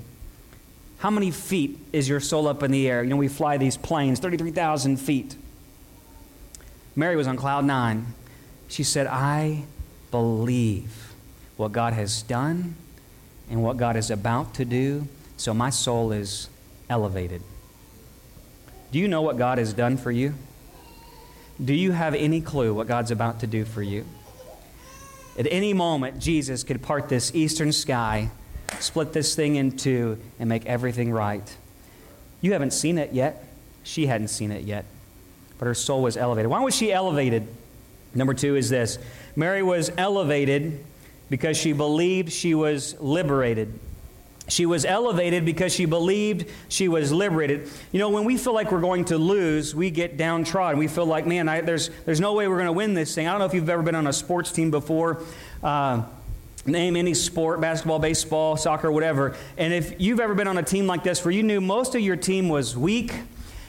How 0.99 1.11
many 1.11 1.31
feet 1.31 1.79
is 1.93 2.09
your 2.09 2.21
soul 2.21 2.49
up 2.49 2.63
in 2.63 2.71
the 2.71 2.89
air? 2.89 3.03
You 3.03 3.11
know, 3.11 3.17
we 3.17 3.29
fly 3.29 3.57
these 3.57 3.77
planes, 3.77 4.19
33,000 4.19 4.97
feet. 4.97 5.37
Mary 6.95 7.17
was 7.17 7.27
on 7.27 7.37
cloud 7.37 7.65
nine. 7.65 8.07
She 8.69 8.83
said, 8.83 9.07
I 9.07 9.65
believe 10.11 11.15
what 11.57 11.73
God 11.73 11.93
has 11.93 12.23
done 12.23 12.75
and 13.51 13.63
what 13.63 13.77
God 13.77 13.97
is 13.97 14.11
about 14.11 14.55
to 14.55 14.65
do, 14.65 15.07
so 15.37 15.55
my 15.55 15.71
soul 15.71 16.13
is 16.13 16.49
elevated. 16.89 17.43
Do 18.93 18.99
you 18.99 19.09
know 19.09 19.23
what 19.23 19.39
God 19.39 19.59
has 19.59 19.73
done 19.73 19.97
for 19.97 20.11
you? 20.11 20.35
Do 21.63 21.75
you 21.75 21.93
have 21.93 22.15
any 22.15 22.41
clue 22.41 22.75
what 22.75 22.87
God's 22.87 23.11
about 23.11 23.41
to 23.41 23.47
do 23.47 23.65
for 23.65 23.83
you? 23.83 24.05
At 25.39 25.47
any 25.51 25.75
moment, 25.75 26.19
Jesus 26.19 26.63
could 26.65 26.83
part 26.83 27.09
this 27.09 27.35
eastern 27.35 27.73
sky, 27.73 28.31
split 28.79 29.13
this 29.13 29.35
thing 29.35 29.57
in 29.57 29.77
two, 29.77 30.19
and 30.39 30.49
make 30.49 30.67
everything 30.67 31.13
right. 31.13 31.57
You 32.41 32.53
haven't 32.53 32.73
seen 32.73 32.99
it 32.99 33.13
yet. 33.13 33.45
She 33.83 34.07
hadn't 34.07 34.29
seen 34.29 34.51
it 34.51 34.65
yet. 34.65 34.85
But 35.59 35.67
her 35.67 35.75
soul 35.75 36.03
was 36.03 36.17
elevated. 36.17 36.51
Why 36.51 36.61
was 36.61 36.75
she 36.75 36.93
elevated? 36.93 37.47
Number 38.15 38.35
two 38.35 38.57
is 38.57 38.71
this 38.71 38.99
Mary 39.35 39.63
was 39.63 39.91
elevated 39.97 40.85
because 41.31 41.57
she 41.57 41.73
believed 41.73 42.33
she 42.33 42.55
was 42.55 42.99
liberated. 43.01 43.79
She 44.49 44.65
was 44.65 44.85
elevated 44.85 45.45
because 45.45 45.75
she 45.75 45.87
believed 45.87 46.49
she 46.69 46.87
was 46.87 47.13
liberated. 47.13 47.69
You 47.91 47.99
know, 47.99 48.11
when 48.11 48.25
we 48.25 48.37
feel 48.37 48.55
like 48.55 48.71
we're 48.71 48.81
going 48.81 49.07
to 49.07 49.19
lose, 49.19 49.75
we 49.75 49.91
get 49.91 50.17
downtrodden. 50.17 50.79
We 50.79 50.87
feel 50.87 51.07
like, 51.07 51.27
man, 51.27 51.49
I, 51.49 51.63
there's, 51.63 51.91
there's 52.05 52.21
no 52.21 52.35
way 52.35 52.47
we're 52.47 52.57
going 52.57 52.67
to 52.67 52.73
win 52.73 52.95
this 52.95 53.13
thing. 53.13 53.27
I 53.27 53.33
don't 53.33 53.41
know 53.41 53.47
if 53.47 53.55
you've 53.55 53.69
ever 53.69 53.83
been 53.83 53.97
on 53.97 54.07
a 54.07 54.13
sports 54.13 54.53
team 54.53 54.71
before. 54.71 55.23
Uh, 55.65 56.05
name 56.65 56.97
any 56.97 57.15
sport 57.15 57.61
basketball, 57.61 57.99
baseball, 57.99 58.57
soccer, 58.57 58.91
whatever. 58.91 59.37
And 59.57 59.73
if 59.73 60.01
you've 60.01 60.21
ever 60.21 60.35
been 60.35 60.49
on 60.49 60.59
a 60.59 60.63
team 60.63 60.87
like 60.87 61.03
this 61.03 61.25
where 61.25 61.33
you 61.33 61.43
knew 61.43 61.61
most 61.61 61.95
of 61.97 62.01
your 62.01 62.17
team 62.17 62.49
was 62.49 62.77
weak, 62.77 63.13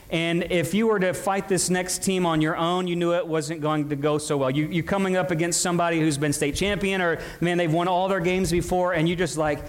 and 0.09 0.43
if 0.51 0.73
you 0.73 0.87
were 0.87 0.99
to 0.99 1.13
fight 1.13 1.49
this 1.49 1.69
next 1.69 2.01
team 2.03 2.25
on 2.25 2.41
your 2.41 2.55
own, 2.55 2.87
you 2.87 2.95
knew 2.95 3.13
it 3.13 3.27
wasn't 3.27 3.59
going 3.59 3.89
to 3.89 3.95
go 3.95 4.17
so 4.17 4.37
well. 4.37 4.49
You, 4.49 4.67
you're 4.67 4.83
coming 4.83 5.17
up 5.17 5.31
against 5.31 5.61
somebody 5.61 5.99
who's 5.99 6.17
been 6.17 6.31
state 6.31 6.55
champion, 6.55 7.01
or 7.01 7.19
man, 7.41 7.57
they've 7.57 7.71
won 7.71 7.87
all 7.89 8.07
their 8.07 8.21
games 8.21 8.49
before, 8.49 8.93
and 8.93 9.07
you're 9.07 9.17
just 9.17 9.37
like, 9.37 9.59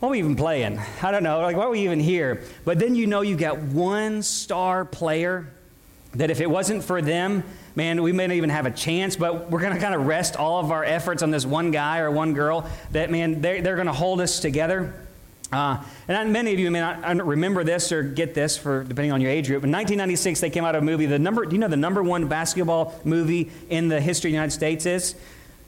what 0.00 0.08
are 0.08 0.10
we 0.12 0.18
even 0.18 0.34
playing? 0.34 0.80
I 1.00 1.12
don't 1.12 1.22
know. 1.22 1.40
Like, 1.40 1.56
why 1.56 1.64
are 1.64 1.70
we 1.70 1.84
even 1.84 2.00
here? 2.00 2.42
But 2.64 2.80
then 2.80 2.96
you 2.96 3.06
know 3.06 3.20
you 3.20 3.36
got 3.36 3.58
one 3.58 4.22
star 4.22 4.84
player 4.84 5.46
that 6.14 6.28
if 6.28 6.40
it 6.40 6.50
wasn't 6.50 6.82
for 6.82 7.00
them, 7.00 7.44
man, 7.76 8.02
we 8.02 8.10
may 8.10 8.26
not 8.26 8.34
even 8.34 8.50
have 8.50 8.66
a 8.66 8.70
chance, 8.72 9.14
but 9.14 9.48
we're 9.48 9.60
going 9.60 9.74
to 9.74 9.80
kind 9.80 9.94
of 9.94 10.06
rest 10.06 10.34
all 10.34 10.58
of 10.58 10.72
our 10.72 10.84
efforts 10.84 11.22
on 11.22 11.30
this 11.30 11.46
one 11.46 11.70
guy 11.70 12.00
or 12.00 12.10
one 12.10 12.34
girl 12.34 12.68
that, 12.90 13.12
man, 13.12 13.40
they're, 13.40 13.62
they're 13.62 13.76
going 13.76 13.86
to 13.86 13.92
hold 13.92 14.20
us 14.20 14.40
together. 14.40 14.92
Uh, 15.52 15.82
and 16.08 16.32
many 16.32 16.52
of 16.54 16.58
you 16.58 16.70
may 16.70 16.80
not 16.80 17.24
remember 17.26 17.62
this 17.62 17.92
or 17.92 18.02
get 18.02 18.34
this 18.34 18.56
for 18.56 18.84
depending 18.84 19.12
on 19.12 19.20
your 19.20 19.30
age 19.30 19.46
group. 19.48 19.64
In 19.64 19.70
1996, 19.70 20.40
they 20.40 20.48
came 20.48 20.64
out 20.64 20.74
of 20.74 20.82
a 20.82 20.84
movie. 20.84 21.04
The 21.04 21.18
number, 21.18 21.44
do 21.44 21.54
you 21.54 21.60
know 21.60 21.68
the 21.68 21.76
number 21.76 22.02
one 22.02 22.26
basketball 22.26 22.98
movie 23.04 23.50
in 23.68 23.88
the 23.88 24.00
history 24.00 24.30
of 24.30 24.32
the 24.32 24.36
United 24.36 24.52
States 24.52 24.86
is 24.86 25.14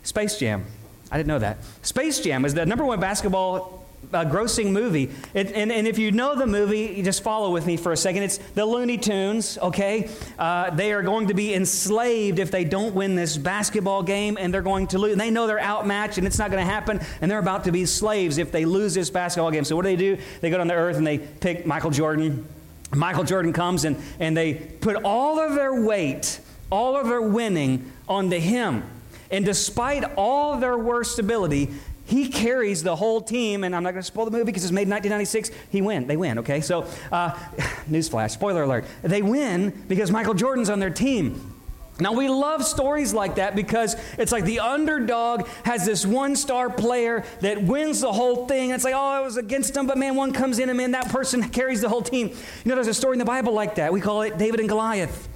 Space 0.03 0.38
Jam? 0.38 0.64
I 1.12 1.19
didn't 1.19 1.29
know 1.29 1.38
that. 1.38 1.59
Space 1.83 2.21
Jam 2.21 2.47
is 2.47 2.55
the 2.55 2.64
number 2.64 2.85
one 2.85 2.99
basketball 2.99 3.84
uh, 4.12 4.25
grossing 4.25 4.73
movie. 4.73 5.11
It, 5.32 5.52
and, 5.52 5.73
and 5.73 5.87
if 5.87 5.99
you 5.99 6.12
know 6.12 6.37
the 6.37 6.46
movie, 6.46 7.02
just 7.02 7.23
follow 7.23 7.50
with 7.50 7.66
me 7.66 7.76
for 7.76 7.92
a 7.92 7.96
second. 7.96 8.23
It's 8.23 8.38
the 8.38 8.66
Looney 8.66 8.99
Tunes, 8.99 9.58
okay? 9.58 10.08
Uh, 10.38 10.70
they 10.70 10.92
are 10.92 11.02
going 11.02 11.28
to 11.28 11.34
be 11.34 11.54
enslaved 11.54 12.38
if 12.38 12.50
they 12.50 12.64
don't 12.64 12.94
win 12.94 13.14
this 13.14 13.37
basketball 13.37 14.02
game, 14.02 14.37
and 14.40 14.52
they're 14.52 14.62
going 14.62 14.87
to 14.88 14.99
lose. 14.99 15.16
They 15.16 15.30
know 15.30 15.46
they're 15.46 15.61
outmatched, 15.61 16.18
and 16.18 16.26
it's 16.26 16.38
not 16.38 16.50
going 16.50 16.64
to 16.64 16.70
happen, 16.70 17.00
and 17.20 17.30
they're 17.30 17.38
about 17.38 17.64
to 17.64 17.73
be 17.73 17.87
slaves 17.87 18.38
if 18.38 18.52
they 18.52 18.64
lose 18.64 18.94
this 18.94 19.11
basketball 19.11 19.50
game. 19.50 19.64
So 19.64 19.76
what 19.76 19.82
do 19.82 19.88
they 19.88 19.96
do? 19.96 20.18
They 20.40 20.50
go 20.50 20.58
down 20.58 20.68
to 20.68 20.75
earth 20.75 20.96
and 20.96 21.06
they 21.06 21.18
pick 21.18 21.66
Michael 21.66 21.90
Jordan. 21.90 22.46
Michael 22.94 23.25
Jordan 23.25 23.52
comes 23.52 23.84
and, 23.84 23.96
and 24.20 24.37
they 24.37 24.54
put 24.54 24.96
all 25.04 25.38
of 25.40 25.54
their 25.54 25.82
weight, 25.82 26.40
all 26.70 26.96
of 26.96 27.08
their 27.08 27.23
winning 27.23 27.90
onto 28.08 28.38
him. 28.38 28.84
And 29.30 29.44
despite 29.44 30.04
all 30.16 30.58
their 30.58 30.78
worst 30.78 31.18
ability, 31.18 31.70
he 32.06 32.28
carries 32.28 32.82
the 32.82 32.96
whole 32.96 33.20
team, 33.20 33.64
and 33.64 33.75
I'm 33.75 33.82
not 33.82 33.92
going 33.92 34.02
to 34.02 34.06
spoil 34.06 34.26
the 34.26 34.30
movie 34.30 34.44
because 34.44 34.64
it's 34.64 34.73
made 34.73 34.82
in 34.82 34.90
1996. 34.90 35.50
He 35.70 35.80
win. 35.80 36.06
They 36.06 36.16
win, 36.16 36.38
okay? 36.40 36.61
So, 36.61 36.87
uh, 37.11 37.30
newsflash, 37.90 38.32
spoiler 38.32 38.62
alert. 38.64 38.84
They 39.02 39.23
win 39.23 39.84
because 39.88 40.11
Michael 40.11 40.34
Jordan's 40.34 40.68
on 40.68 40.80
their 40.80 40.90
team. 40.90 41.54
Now, 42.00 42.12
we 42.12 42.28
love 42.28 42.64
stories 42.64 43.14
like 43.14 43.37
that 43.37 43.54
because 43.54 43.96
it's 44.18 44.32
like 44.32 44.44
the 44.44 44.58
underdog 44.58 45.46
has 45.64 45.87
this 45.87 46.04
one 46.04 46.34
star 46.34 46.68
player 46.68 47.25
that 47.40 47.62
wins 47.62 48.00
the 48.00 48.12
whole 48.12 48.46
thing. 48.46 48.70
It's 48.70 48.82
like, 48.82 48.94
oh, 48.94 48.99
I 48.99 49.20
was 49.20 49.37
against 49.37 49.76
him, 49.76 49.87
but 49.87 49.96
man, 49.96 50.16
one 50.16 50.32
comes 50.32 50.58
in 50.58 50.68
and 50.68 50.76
man, 50.76 50.90
that 50.90 51.08
person 51.11 51.49
carries 51.50 51.80
the 51.80 51.88
whole 51.88 52.02
team. 52.02 52.28
You 52.28 52.68
know, 52.68 52.75
there's 52.75 52.88
a 52.88 52.94
story 52.94 53.14
in 53.14 53.20
the 53.20 53.25
Bible 53.25 53.52
like 53.52 53.76
that. 53.76 53.92
We 53.92 54.00
call 54.00 54.23
it 54.23 54.38
David 54.38 54.58
and 54.58 54.68
Goliath. 54.68 55.28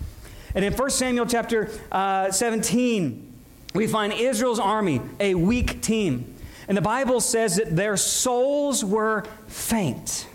And 0.55 0.65
in 0.65 0.73
1 0.73 0.91
Samuel 0.91 1.27
chapter 1.27 1.71
uh, 1.93 2.33
17, 2.33 3.33
we 3.75 3.87
find 3.87 4.13
Israel's 4.13 4.59
army, 4.59 5.01
a 5.21 5.35
weak 5.35 5.81
team. 5.81 6.35
And 6.69 6.77
the 6.77 6.83
Bible 6.83 7.21
says 7.21 7.57
that 7.57 7.75
their 7.75 7.97
souls 7.97 8.85
were 8.85 9.25
faint. 9.49 10.29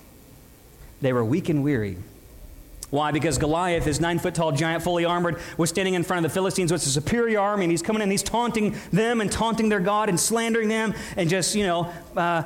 They 1.01 1.13
were 1.13 1.23
weak 1.23 1.49
and 1.49 1.63
weary. 1.63 1.97
Why? 2.89 3.11
Because 3.11 3.37
Goliath, 3.37 3.85
this 3.85 3.99
nine 3.99 4.19
foot 4.19 4.35
tall 4.35 4.51
giant, 4.51 4.83
fully 4.83 5.05
armored, 5.05 5.39
was 5.57 5.69
standing 5.69 5.93
in 5.93 6.03
front 6.03 6.25
of 6.25 6.31
the 6.31 6.33
Philistines 6.33 6.71
with 6.71 6.83
a 6.83 6.89
superior 6.89 7.39
army, 7.39 7.65
and 7.65 7.71
he's 7.71 7.81
coming 7.81 8.01
in, 8.01 8.11
he's 8.11 8.21
taunting 8.21 8.75
them 8.91 9.19
and 9.19 9.31
taunting 9.31 9.69
their 9.69 9.79
God 9.79 10.09
and 10.09 10.19
slandering 10.19 10.69
them, 10.69 10.93
and 11.17 11.29
just, 11.29 11.55
you 11.55 11.65
know, 11.65 11.91
uh, 12.15 12.43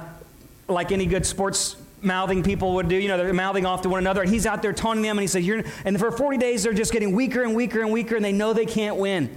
like 0.69 0.91
any 0.91 1.05
good 1.05 1.25
sports 1.25 1.75
mouthing 2.01 2.43
people 2.43 2.75
would 2.75 2.87
do, 2.87 2.95
you 2.95 3.07
know, 3.09 3.17
they're 3.17 3.33
mouthing 3.33 3.65
off 3.65 3.81
to 3.81 3.89
one 3.89 3.99
another, 3.99 4.21
and 4.21 4.29
he's 4.29 4.45
out 4.45 4.61
there 4.61 4.71
taunting 4.71 5.03
them, 5.03 5.17
and 5.17 5.21
he 5.21 5.27
says, 5.27 5.45
You're, 5.45 5.63
and 5.83 5.99
for 5.99 6.11
40 6.11 6.37
days, 6.37 6.63
they're 6.63 6.73
just 6.73 6.93
getting 6.93 7.13
weaker 7.13 7.43
and 7.43 7.53
weaker 7.53 7.81
and 7.81 7.91
weaker, 7.91 8.15
and 8.15 8.23
they 8.23 8.31
know 8.31 8.53
they 8.53 8.65
can't 8.65 8.95
win. 8.95 9.29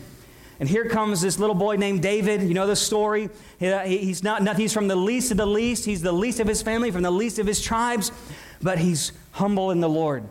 And 0.61 0.69
here 0.69 0.85
comes 0.85 1.23
this 1.23 1.38
little 1.38 1.55
boy 1.55 1.76
named 1.76 2.02
David. 2.02 2.43
You 2.43 2.52
know 2.52 2.67
the 2.67 2.76
story. 2.76 3.31
he's 3.59 4.23
not 4.23 4.43
nothing. 4.43 4.61
He's 4.61 4.75
from 4.75 4.88
the 4.88 4.97
least 4.97 5.31
of 5.31 5.38
the 5.38 5.47
least. 5.47 5.87
He's 5.87 6.02
the 6.02 6.12
least 6.12 6.38
of 6.38 6.47
his 6.47 6.61
family, 6.61 6.90
from 6.90 7.02
the 7.02 7.11
least 7.11 7.38
of 7.38 7.47
his 7.47 7.62
tribes. 7.62 8.12
But 8.61 8.79
he's 8.79 9.12
humble 9.33 9.71
in 9.71 9.81
the 9.81 9.88
Lord. 9.88 10.25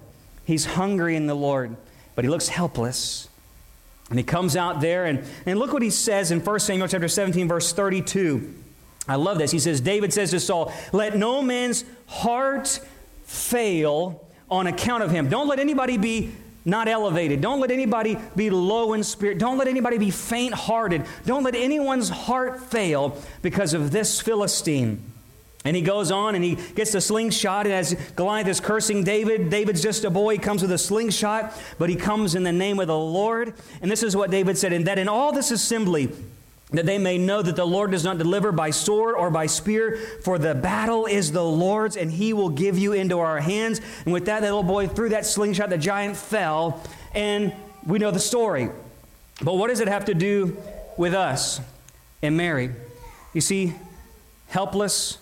He's 0.45 0.65
hungry 0.65 1.15
in 1.15 1.25
the 1.25 1.35
Lord. 1.35 1.75
But 2.13 2.25
he 2.25 2.29
looks 2.29 2.47
helpless. 2.47 3.27
And 4.11 4.19
he 4.19 4.23
comes 4.23 4.55
out 4.55 4.81
there, 4.81 5.05
and, 5.05 5.23
and 5.45 5.57
look 5.59 5.73
what 5.73 5.81
he 5.81 5.89
says 5.89 6.31
in 6.31 6.43
1 6.43 6.59
Samuel 6.59 6.87
chapter 6.87 7.07
17, 7.07 7.47
verse 7.47 7.73
32. 7.73 8.53
I 9.07 9.15
love 9.15 9.39
this. 9.39 9.49
He 9.49 9.59
says, 9.59 9.81
David 9.81 10.13
says 10.13 10.29
to 10.31 10.39
Saul, 10.39 10.71
Let 10.93 11.17
no 11.17 11.41
man's 11.41 11.85
heart 12.05 12.79
fail 13.23 14.27
on 14.49 14.67
account 14.67 15.03
of 15.03 15.09
him. 15.09 15.29
Don't 15.29 15.47
let 15.47 15.59
anybody 15.59 15.97
be 15.97 16.31
not 16.69 16.87
elevated. 16.87 17.41
Don't 17.41 17.59
let 17.59 17.71
anybody 17.71 18.17
be 18.35 18.49
low 18.49 18.93
in 18.93 19.03
spirit. 19.03 19.39
Don't 19.39 19.57
let 19.57 19.67
anybody 19.67 19.97
be 19.97 20.11
faint 20.11 20.53
hearted. 20.53 21.05
Don't 21.25 21.43
let 21.43 21.55
anyone's 21.55 22.09
heart 22.09 22.61
fail 22.61 23.17
because 23.41 23.73
of 23.73 23.91
this 23.91 24.21
Philistine. 24.21 25.03
And 25.65 25.75
he 25.75 25.81
goes 25.81 26.09
on 26.09 26.35
and 26.35 26.43
he 26.43 26.55
gets 26.55 26.93
the 26.93 27.01
slingshot. 27.01 27.65
And 27.65 27.73
as 27.73 27.93
Goliath 28.15 28.47
is 28.47 28.59
cursing 28.59 29.03
David, 29.03 29.49
David's 29.49 29.81
just 29.81 30.05
a 30.05 30.09
boy. 30.09 30.33
He 30.33 30.39
comes 30.39 30.61
with 30.61 30.71
a 30.71 30.77
slingshot, 30.77 31.53
but 31.77 31.89
he 31.89 31.95
comes 31.95 32.33
in 32.33 32.43
the 32.43 32.51
name 32.51 32.79
of 32.79 32.87
the 32.87 32.97
Lord. 32.97 33.53
And 33.81 33.91
this 33.91 34.01
is 34.01 34.15
what 34.15 34.31
David 34.31 34.57
said 34.57 34.71
And 34.71 34.87
that 34.87 34.97
in 34.97 35.09
all 35.09 35.33
this 35.33 35.51
assembly, 35.51 36.09
that 36.71 36.85
they 36.85 36.97
may 36.97 37.17
know 37.17 37.41
that 37.41 37.55
the 37.55 37.65
Lord 37.65 37.91
does 37.91 38.03
not 38.03 38.17
deliver 38.17 38.51
by 38.51 38.69
sword 38.69 39.15
or 39.15 39.31
by 39.31 39.47
spear, 39.47 39.97
for 40.23 40.37
the 40.37 40.53
battle 40.53 41.07
is 41.07 41.31
the 41.31 41.43
Lord's, 41.43 41.97
and 41.97 42.11
he 42.11 42.33
will 42.33 42.49
give 42.49 42.77
you 42.77 42.93
into 42.93 43.19
our 43.19 43.39
hands. 43.39 43.81
And 44.05 44.13
with 44.13 44.25
that, 44.25 44.41
that 44.41 44.47
little 44.47 44.63
boy 44.63 44.87
threw 44.87 45.09
that 45.09 45.25
slingshot, 45.25 45.69
the 45.69 45.77
giant 45.77 46.15
fell, 46.15 46.83
and 47.15 47.53
we 47.85 47.97
know 47.97 48.11
the 48.11 48.19
story. 48.19 48.69
But 49.41 49.55
what 49.55 49.69
does 49.69 49.79
it 49.79 49.87
have 49.87 50.05
to 50.05 50.13
do 50.13 50.57
with 50.97 51.13
us 51.13 51.59
and 52.21 52.37
Mary? 52.37 52.71
You 53.33 53.41
see, 53.41 53.73
helpless, 54.47 55.17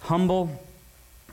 humble, 0.00 0.50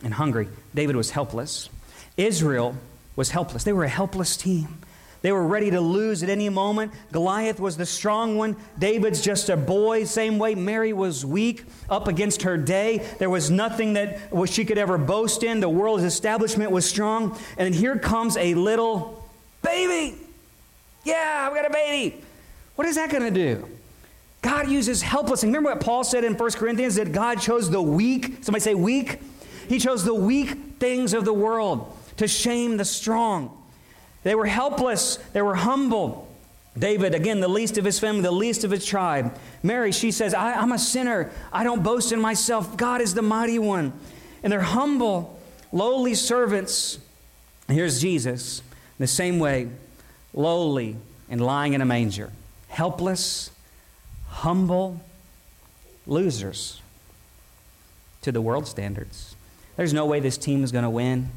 and 0.03 0.13
hungry. 0.13 0.49
David 0.75 0.95
was 0.95 1.11
helpless. 1.11 1.69
Israel 2.17 2.75
was 3.15 3.29
helpless. 3.29 3.63
They 3.63 3.73
were 3.73 3.83
a 3.83 3.89
helpless 3.89 4.35
team. 4.35 4.79
They 5.23 5.31
were 5.31 5.47
ready 5.47 5.71
to 5.71 5.79
lose 5.79 6.21
at 6.21 6.29
any 6.29 6.49
moment. 6.49 6.91
Goliath 7.13 7.57
was 7.57 7.77
the 7.77 7.85
strong 7.85 8.37
one. 8.37 8.57
David's 8.77 9.21
just 9.21 9.47
a 9.47 9.55
boy. 9.55 10.03
Same 10.03 10.37
way 10.37 10.53
Mary 10.53 10.91
was 10.91 11.25
weak 11.25 11.63
up 11.89 12.09
against 12.09 12.41
her 12.41 12.57
day. 12.57 12.97
There 13.19 13.29
was 13.29 13.49
nothing 13.49 13.93
that 13.93 14.19
she 14.47 14.65
could 14.65 14.77
ever 14.77 14.97
boast 14.97 15.41
in. 15.43 15.61
The 15.61 15.69
world's 15.69 16.03
establishment 16.03 16.71
was 16.71 16.85
strong. 16.85 17.39
And 17.57 17.73
here 17.73 17.97
comes 17.97 18.35
a 18.35 18.53
little 18.53 19.25
baby. 19.61 20.17
Yeah, 21.05 21.49
we 21.49 21.55
got 21.55 21.69
a 21.69 21.73
baby. 21.73 22.21
What 22.75 22.85
is 22.85 22.95
that 22.95 23.09
going 23.09 23.23
to 23.23 23.31
do? 23.31 23.65
God 24.41 24.69
uses 24.69 25.01
helpless. 25.01 25.43
And 25.43 25.53
remember 25.53 25.69
what 25.69 25.79
Paul 25.81 26.03
said 26.03 26.25
in 26.25 26.35
1 26.35 26.51
Corinthians 26.51 26.95
that 26.95 27.13
God 27.13 27.39
chose 27.39 27.69
the 27.69 27.81
weak. 27.81 28.39
Somebody 28.41 28.59
say 28.61 28.75
weak. 28.75 29.19
He 29.69 29.79
chose 29.79 30.03
the 30.03 30.13
weak 30.13 30.79
things 30.79 31.13
of 31.13 31.23
the 31.23 31.31
world 31.31 31.97
to 32.17 32.27
shame 32.27 32.75
the 32.75 32.83
strong. 32.83 33.57
They 34.23 34.35
were 34.35 34.45
helpless, 34.45 35.17
they 35.33 35.41
were 35.41 35.55
humble. 35.55 36.29
David, 36.77 37.13
again, 37.13 37.39
the 37.39 37.47
least 37.47 37.77
of 37.77 37.85
his 37.85 37.99
family, 37.99 38.21
the 38.21 38.31
least 38.31 38.63
of 38.63 38.71
his 38.71 38.83
tribe. 38.83 39.37
Mary, 39.61 39.91
she 39.91 40.09
says, 40.09 40.33
I, 40.33 40.53
am 40.53 40.71
a 40.71 40.79
sinner. 40.79 41.31
I 41.51 41.63
don't 41.63 41.83
boast 41.83 42.11
in 42.11 42.19
myself. 42.19 42.75
God 42.77 42.99
is 42.99 43.13
the 43.13 43.21
mighty 43.21 43.59
one. 43.59 43.93
And 44.41 44.51
they're 44.51 44.61
humble, 44.61 45.39
lowly 45.71 46.15
servants. 46.15 46.97
Here's 47.67 48.01
Jesus, 48.01 48.63
the 48.97 49.05
same 49.05 49.37
way, 49.37 49.69
lowly 50.33 50.97
and 51.29 51.41
lying 51.41 51.73
in 51.73 51.81
a 51.81 51.85
manger. 51.85 52.31
Helpless, 52.69 53.51
humble, 54.29 54.99
losers 56.07 56.81
to 58.23 58.31
the 58.31 58.41
world 58.41 58.67
standards. 58.67 59.35
There's 59.75 59.93
no 59.93 60.05
way 60.05 60.19
this 60.19 60.37
team 60.37 60.63
is 60.63 60.71
going 60.71 60.83
to 60.83 60.89
win. 60.89 61.29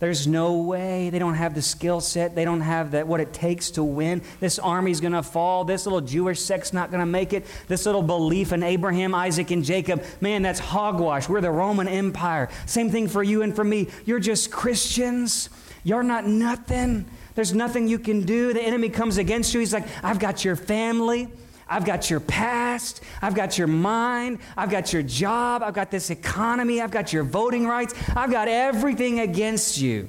There's 0.00 0.28
no 0.28 0.58
way. 0.58 1.10
They 1.10 1.18
don't 1.18 1.34
have 1.34 1.54
the 1.54 1.62
skill 1.62 2.00
set. 2.00 2.34
They 2.36 2.44
don't 2.44 2.60
have 2.60 2.92
that, 2.92 3.08
what 3.08 3.20
it 3.20 3.32
takes 3.32 3.72
to 3.72 3.82
win. 3.82 4.22
This 4.38 4.58
army's 4.58 5.00
going 5.00 5.12
to 5.12 5.24
fall. 5.24 5.64
This 5.64 5.86
little 5.86 6.00
Jewish 6.00 6.40
sect's 6.40 6.72
not 6.72 6.90
going 6.90 7.00
to 7.00 7.06
make 7.06 7.32
it. 7.32 7.44
This 7.66 7.84
little 7.84 8.02
belief 8.02 8.52
in 8.52 8.62
Abraham, 8.62 9.14
Isaac, 9.14 9.50
and 9.50 9.64
Jacob, 9.64 10.04
man, 10.20 10.42
that's 10.42 10.60
hogwash. 10.60 11.28
We're 11.28 11.40
the 11.40 11.50
Roman 11.50 11.88
Empire. 11.88 12.48
Same 12.66 12.90
thing 12.90 13.08
for 13.08 13.24
you 13.24 13.42
and 13.42 13.56
for 13.56 13.64
me. 13.64 13.88
You're 14.04 14.20
just 14.20 14.52
Christians. 14.52 15.50
You're 15.82 16.04
not 16.04 16.26
nothing. 16.26 17.06
There's 17.34 17.54
nothing 17.54 17.88
you 17.88 17.98
can 17.98 18.24
do. 18.24 18.52
The 18.52 18.62
enemy 18.62 18.90
comes 18.90 19.18
against 19.18 19.52
you. 19.52 19.60
He's 19.60 19.72
like, 19.72 19.86
I've 20.04 20.18
got 20.20 20.44
your 20.44 20.56
family. 20.56 21.28
I've 21.68 21.84
got 21.84 22.10
your 22.10 22.20
past. 22.20 23.02
I've 23.20 23.34
got 23.34 23.58
your 23.58 23.66
mind. 23.66 24.38
I've 24.56 24.70
got 24.70 24.92
your 24.92 25.02
job. 25.02 25.62
I've 25.62 25.74
got 25.74 25.90
this 25.90 26.10
economy. 26.10 26.80
I've 26.80 26.90
got 26.90 27.12
your 27.12 27.24
voting 27.24 27.66
rights. 27.66 27.94
I've 28.16 28.30
got 28.30 28.48
everything 28.48 29.20
against 29.20 29.78
you. 29.78 30.08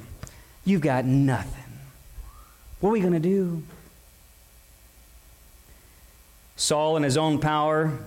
You've 0.66 0.82
got 0.82 1.06
nothing. 1.06 1.64
What 2.80 2.90
are 2.90 2.94
we 2.94 3.02
going 3.02 3.14
to 3.14 3.20
do? 3.20 3.64
Saul, 6.56 6.98
in 6.98 7.04
his 7.04 7.18
own 7.18 7.40
power, 7.40 7.98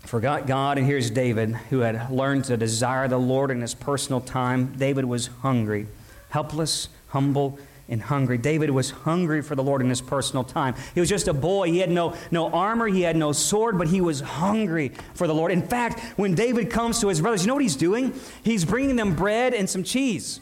forgot 0.00 0.46
God, 0.46 0.78
and 0.78 0.86
here's 0.86 1.10
David, 1.10 1.50
who 1.70 1.80
had 1.80 2.10
learned 2.10 2.44
to 2.46 2.56
desire 2.56 3.06
the 3.06 3.18
Lord 3.18 3.50
in 3.50 3.60
his 3.60 3.74
personal 3.74 4.20
time. 4.20 4.74
David 4.76 5.04
was 5.04 5.26
hungry, 5.26 5.86
helpless, 6.30 6.88
humble, 7.08 7.58
and 7.88 8.00
hungry. 8.00 8.38
David 8.38 8.70
was 8.70 8.90
hungry 8.90 9.42
for 9.42 9.54
the 9.54 9.62
Lord 9.62 9.82
in 9.82 9.88
his 9.88 10.00
personal 10.00 10.44
time. 10.44 10.74
He 10.94 11.00
was 11.00 11.08
just 11.08 11.28
a 11.28 11.34
boy. 11.34 11.70
He 11.70 11.78
had 11.78 11.90
no, 11.90 12.14
no 12.30 12.48
armor, 12.50 12.86
he 12.86 13.02
had 13.02 13.16
no 13.16 13.32
sword, 13.32 13.78
but 13.78 13.88
he 13.88 14.00
was 14.00 14.20
hungry 14.20 14.92
for 15.14 15.26
the 15.26 15.34
Lord. 15.34 15.52
In 15.52 15.62
fact, 15.62 16.00
when 16.16 16.34
David 16.34 16.70
comes 16.70 17.00
to 17.00 17.08
his 17.08 17.20
brothers, 17.20 17.42
you 17.42 17.48
know 17.48 17.54
what 17.54 17.62
he's 17.62 17.76
doing? 17.76 18.14
He's 18.42 18.64
bringing 18.64 18.96
them 18.96 19.14
bread 19.14 19.54
and 19.54 19.68
some 19.68 19.84
cheese. 19.84 20.40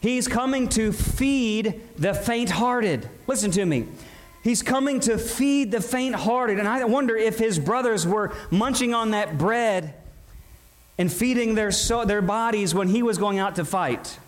He's 0.00 0.28
coming 0.28 0.68
to 0.70 0.92
feed 0.92 1.80
the 1.96 2.12
faint 2.12 2.50
hearted. 2.50 3.08
Listen 3.26 3.50
to 3.52 3.64
me. 3.64 3.88
He's 4.42 4.62
coming 4.62 5.00
to 5.00 5.16
feed 5.16 5.70
the 5.70 5.80
faint 5.80 6.14
hearted. 6.14 6.58
And 6.58 6.68
I 6.68 6.84
wonder 6.84 7.16
if 7.16 7.38
his 7.38 7.58
brothers 7.58 8.06
were 8.06 8.34
munching 8.50 8.92
on 8.92 9.12
that 9.12 9.38
bread 9.38 9.94
and 10.98 11.10
feeding 11.10 11.54
their, 11.54 11.72
so, 11.72 12.04
their 12.04 12.20
bodies 12.20 12.74
when 12.74 12.88
he 12.88 13.02
was 13.02 13.16
going 13.16 13.38
out 13.38 13.56
to 13.56 13.64
fight. 13.64 14.18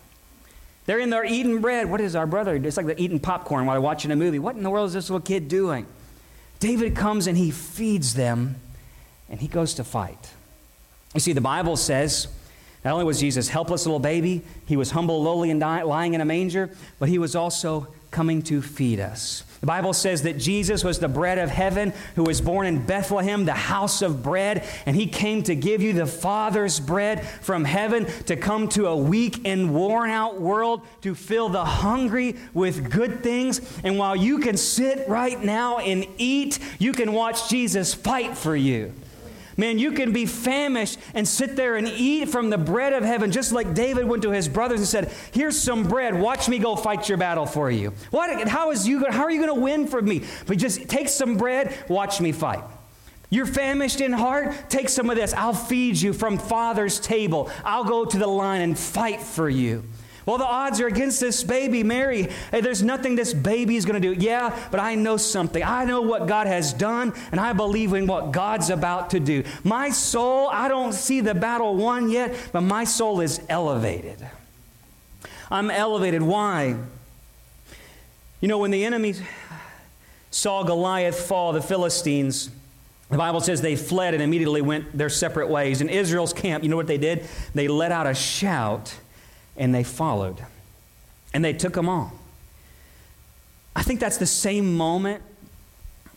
They're 0.87 0.99
in 0.99 1.09
there 1.09 1.25
eating 1.25 1.61
bread. 1.61 1.91
What 1.91 2.01
is 2.01 2.15
our 2.15 2.25
brother? 2.25 2.55
It's 2.55 2.77
like 2.77 2.85
they're 2.85 2.95
eating 2.97 3.19
popcorn 3.19 3.65
while 3.65 3.75
they're 3.75 3.81
watching 3.81 4.09
a 4.09 4.15
movie. 4.15 4.39
What 4.39 4.55
in 4.55 4.63
the 4.63 4.69
world 4.69 4.87
is 4.87 4.93
this 4.93 5.09
little 5.09 5.23
kid 5.23 5.49
doing? 5.49 5.85
David 6.59 6.95
comes 6.95 7.27
and 7.27 7.37
he 7.37 7.51
feeds 7.51 8.13
them 8.15 8.55
and 9.29 9.39
he 9.39 9.47
goes 9.47 9.75
to 9.75 9.83
fight. 9.83 10.31
You 11.13 11.19
see, 11.19 11.33
the 11.33 11.41
Bible 11.41 11.75
says 11.75 12.27
not 12.85 12.93
only 12.93 13.05
was 13.05 13.19
Jesus 13.19 13.49
helpless 13.49 13.85
little 13.85 13.99
baby, 13.99 14.43
he 14.65 14.77
was 14.77 14.91
humble, 14.91 15.21
lowly, 15.21 15.51
and 15.51 15.59
lying 15.59 16.13
in 16.13 16.21
a 16.21 16.25
manger, 16.25 16.69
but 16.99 17.09
he 17.09 17.17
was 17.17 17.35
also 17.35 17.87
coming 18.09 18.41
to 18.43 18.61
feed 18.61 18.99
us. 18.99 19.43
The 19.59 19.67
Bible 19.67 19.93
says 19.93 20.23
that 20.23 20.37
Jesus 20.37 20.83
was 20.83 20.99
the 20.99 21.07
bread 21.07 21.37
of 21.37 21.49
heaven 21.49 21.93
who 22.15 22.23
was 22.23 22.41
born 22.41 22.67
in 22.67 22.85
Bethlehem, 22.85 23.45
the 23.45 23.53
house 23.53 24.01
of 24.01 24.21
bread, 24.21 24.63
and 24.85 24.95
he 24.95 25.07
came 25.07 25.43
to 25.43 25.55
give 25.55 25.81
you 25.81 25.93
the 25.93 26.05
Father's 26.05 26.79
bread 26.79 27.25
from 27.25 27.65
heaven 27.65 28.05
to 28.25 28.35
come 28.35 28.67
to 28.69 28.87
a 28.87 28.95
weak 28.95 29.47
and 29.47 29.73
worn 29.73 30.09
out 30.09 30.39
world 30.39 30.81
to 31.01 31.15
fill 31.15 31.49
the 31.49 31.65
hungry 31.65 32.35
with 32.53 32.91
good 32.91 33.23
things. 33.23 33.61
And 33.83 33.97
while 33.97 34.15
you 34.15 34.39
can 34.39 34.57
sit 34.57 35.07
right 35.07 35.41
now 35.41 35.79
and 35.79 36.05
eat, 36.17 36.59
you 36.77 36.91
can 36.93 37.13
watch 37.13 37.49
Jesus 37.49 37.93
fight 37.93 38.37
for 38.37 38.55
you. 38.55 38.93
Man, 39.57 39.79
you 39.79 39.91
can 39.91 40.13
be 40.13 40.27
famished 40.27 40.99
and 41.15 41.27
sit 41.27 41.55
there 41.55 41.75
and 41.75 41.87
eat 41.87 42.29
from 42.29 42.51
the 42.51 42.59
bread 42.59 42.93
of 42.93 43.03
heaven, 43.03 43.31
just 43.31 43.51
like 43.51 43.73
David 43.73 44.05
went 44.05 44.21
to 44.21 44.29
his 44.29 44.47
brothers 44.47 44.79
and 44.79 44.87
said, 44.87 45.11
Here's 45.31 45.59
some 45.59 45.83
bread. 45.87 46.13
Watch 46.13 46.47
me 46.47 46.59
go 46.59 46.75
fight 46.75 47.09
your 47.09 47.17
battle 47.17 47.47
for 47.47 47.71
you. 47.71 47.91
What, 48.11 48.47
how, 48.47 48.69
is 48.69 48.87
you, 48.87 49.03
how 49.09 49.23
are 49.23 49.31
you 49.31 49.41
going 49.41 49.55
to 49.55 49.59
win 49.59 49.87
for 49.87 49.99
me? 49.99 50.23
But 50.45 50.59
just 50.59 50.87
take 50.87 51.09
some 51.09 51.37
bread, 51.37 51.75
watch 51.89 52.21
me 52.21 52.31
fight. 52.31 52.63
You're 53.29 53.47
famished 53.47 53.99
in 53.99 54.13
heart? 54.13 54.69
Take 54.69 54.89
some 54.89 55.09
of 55.09 55.17
this. 55.17 55.33
I'll 55.33 55.53
feed 55.53 55.99
you 55.99 56.13
from 56.13 56.37
Father's 56.37 56.99
table. 56.99 57.49
I'll 57.65 57.83
go 57.83 58.05
to 58.05 58.17
the 58.17 58.27
line 58.27 58.61
and 58.61 58.77
fight 58.77 59.21
for 59.21 59.49
you. 59.49 59.83
Well, 60.27 60.37
the 60.37 60.45
odds 60.45 60.81
are 60.81 60.87
against 60.87 61.21
this 61.21 61.41
baby, 61.41 61.83
Mary. 61.83 62.27
Hey, 62.51 62.59
there's 62.59 62.83
nothing 62.83 63.15
this 63.15 63.33
baby 63.33 63.77
is 63.77 63.85
going 63.85 63.99
to 63.99 64.13
do. 64.13 64.21
Yeah, 64.21 64.53
but 64.71 64.81
I 64.81 64.93
know 64.93 65.15
something. 65.15 65.63
I 65.63 65.85
know 65.85 66.01
what 66.01 66.27
God 66.27 66.47
has 66.47 66.73
done, 66.73 67.13
and 67.31 67.39
I 67.39 67.53
believe 67.53 67.93
in 67.93 68.07
what 68.07 68.33
God's 68.33 68.69
about 68.69 69.11
to 69.11 69.21
do. 69.21 69.45
My 69.63 69.89
soul, 69.89 70.49
I 70.49 70.67
don't 70.67 70.91
see 70.91 71.21
the 71.21 71.33
battle 71.33 71.77
won 71.77 72.09
yet, 72.09 72.35
but 72.51 72.59
my 72.59 72.83
soul 72.83 73.21
is 73.21 73.39
elevated. 73.47 74.27
I'm 75.49 75.71
elevated. 75.71 76.21
Why? 76.21 76.75
You 78.41 78.49
know, 78.49 78.57
when 78.57 78.71
the 78.71 78.83
enemy 78.83 79.15
saw 80.29 80.63
Goliath 80.63 81.21
fall, 81.25 81.53
the 81.53 81.61
Philistines, 81.61 82.49
the 83.09 83.17
Bible 83.17 83.39
says 83.39 83.61
they 83.61 83.77
fled 83.77 84.13
and 84.13 84.21
immediately 84.21 84.61
went 84.61 84.97
their 84.97 85.07
separate 85.07 85.47
ways. 85.47 85.79
In 85.79 85.87
Israel's 85.87 86.33
camp, 86.33 86.65
you 86.65 86.69
know 86.69 86.75
what 86.75 86.87
they 86.87 86.97
did? 86.97 87.25
They 87.55 87.69
let 87.69 87.93
out 87.93 88.07
a 88.07 88.13
shout 88.13 88.93
and 89.57 89.73
they 89.73 89.83
followed. 89.83 90.43
And 91.33 91.43
they 91.43 91.53
took 91.53 91.73
them 91.73 91.89
all. 91.89 92.13
I 93.75 93.83
think 93.83 93.99
that's 93.99 94.17
the 94.17 94.25
same 94.25 94.75
moment 94.75 95.21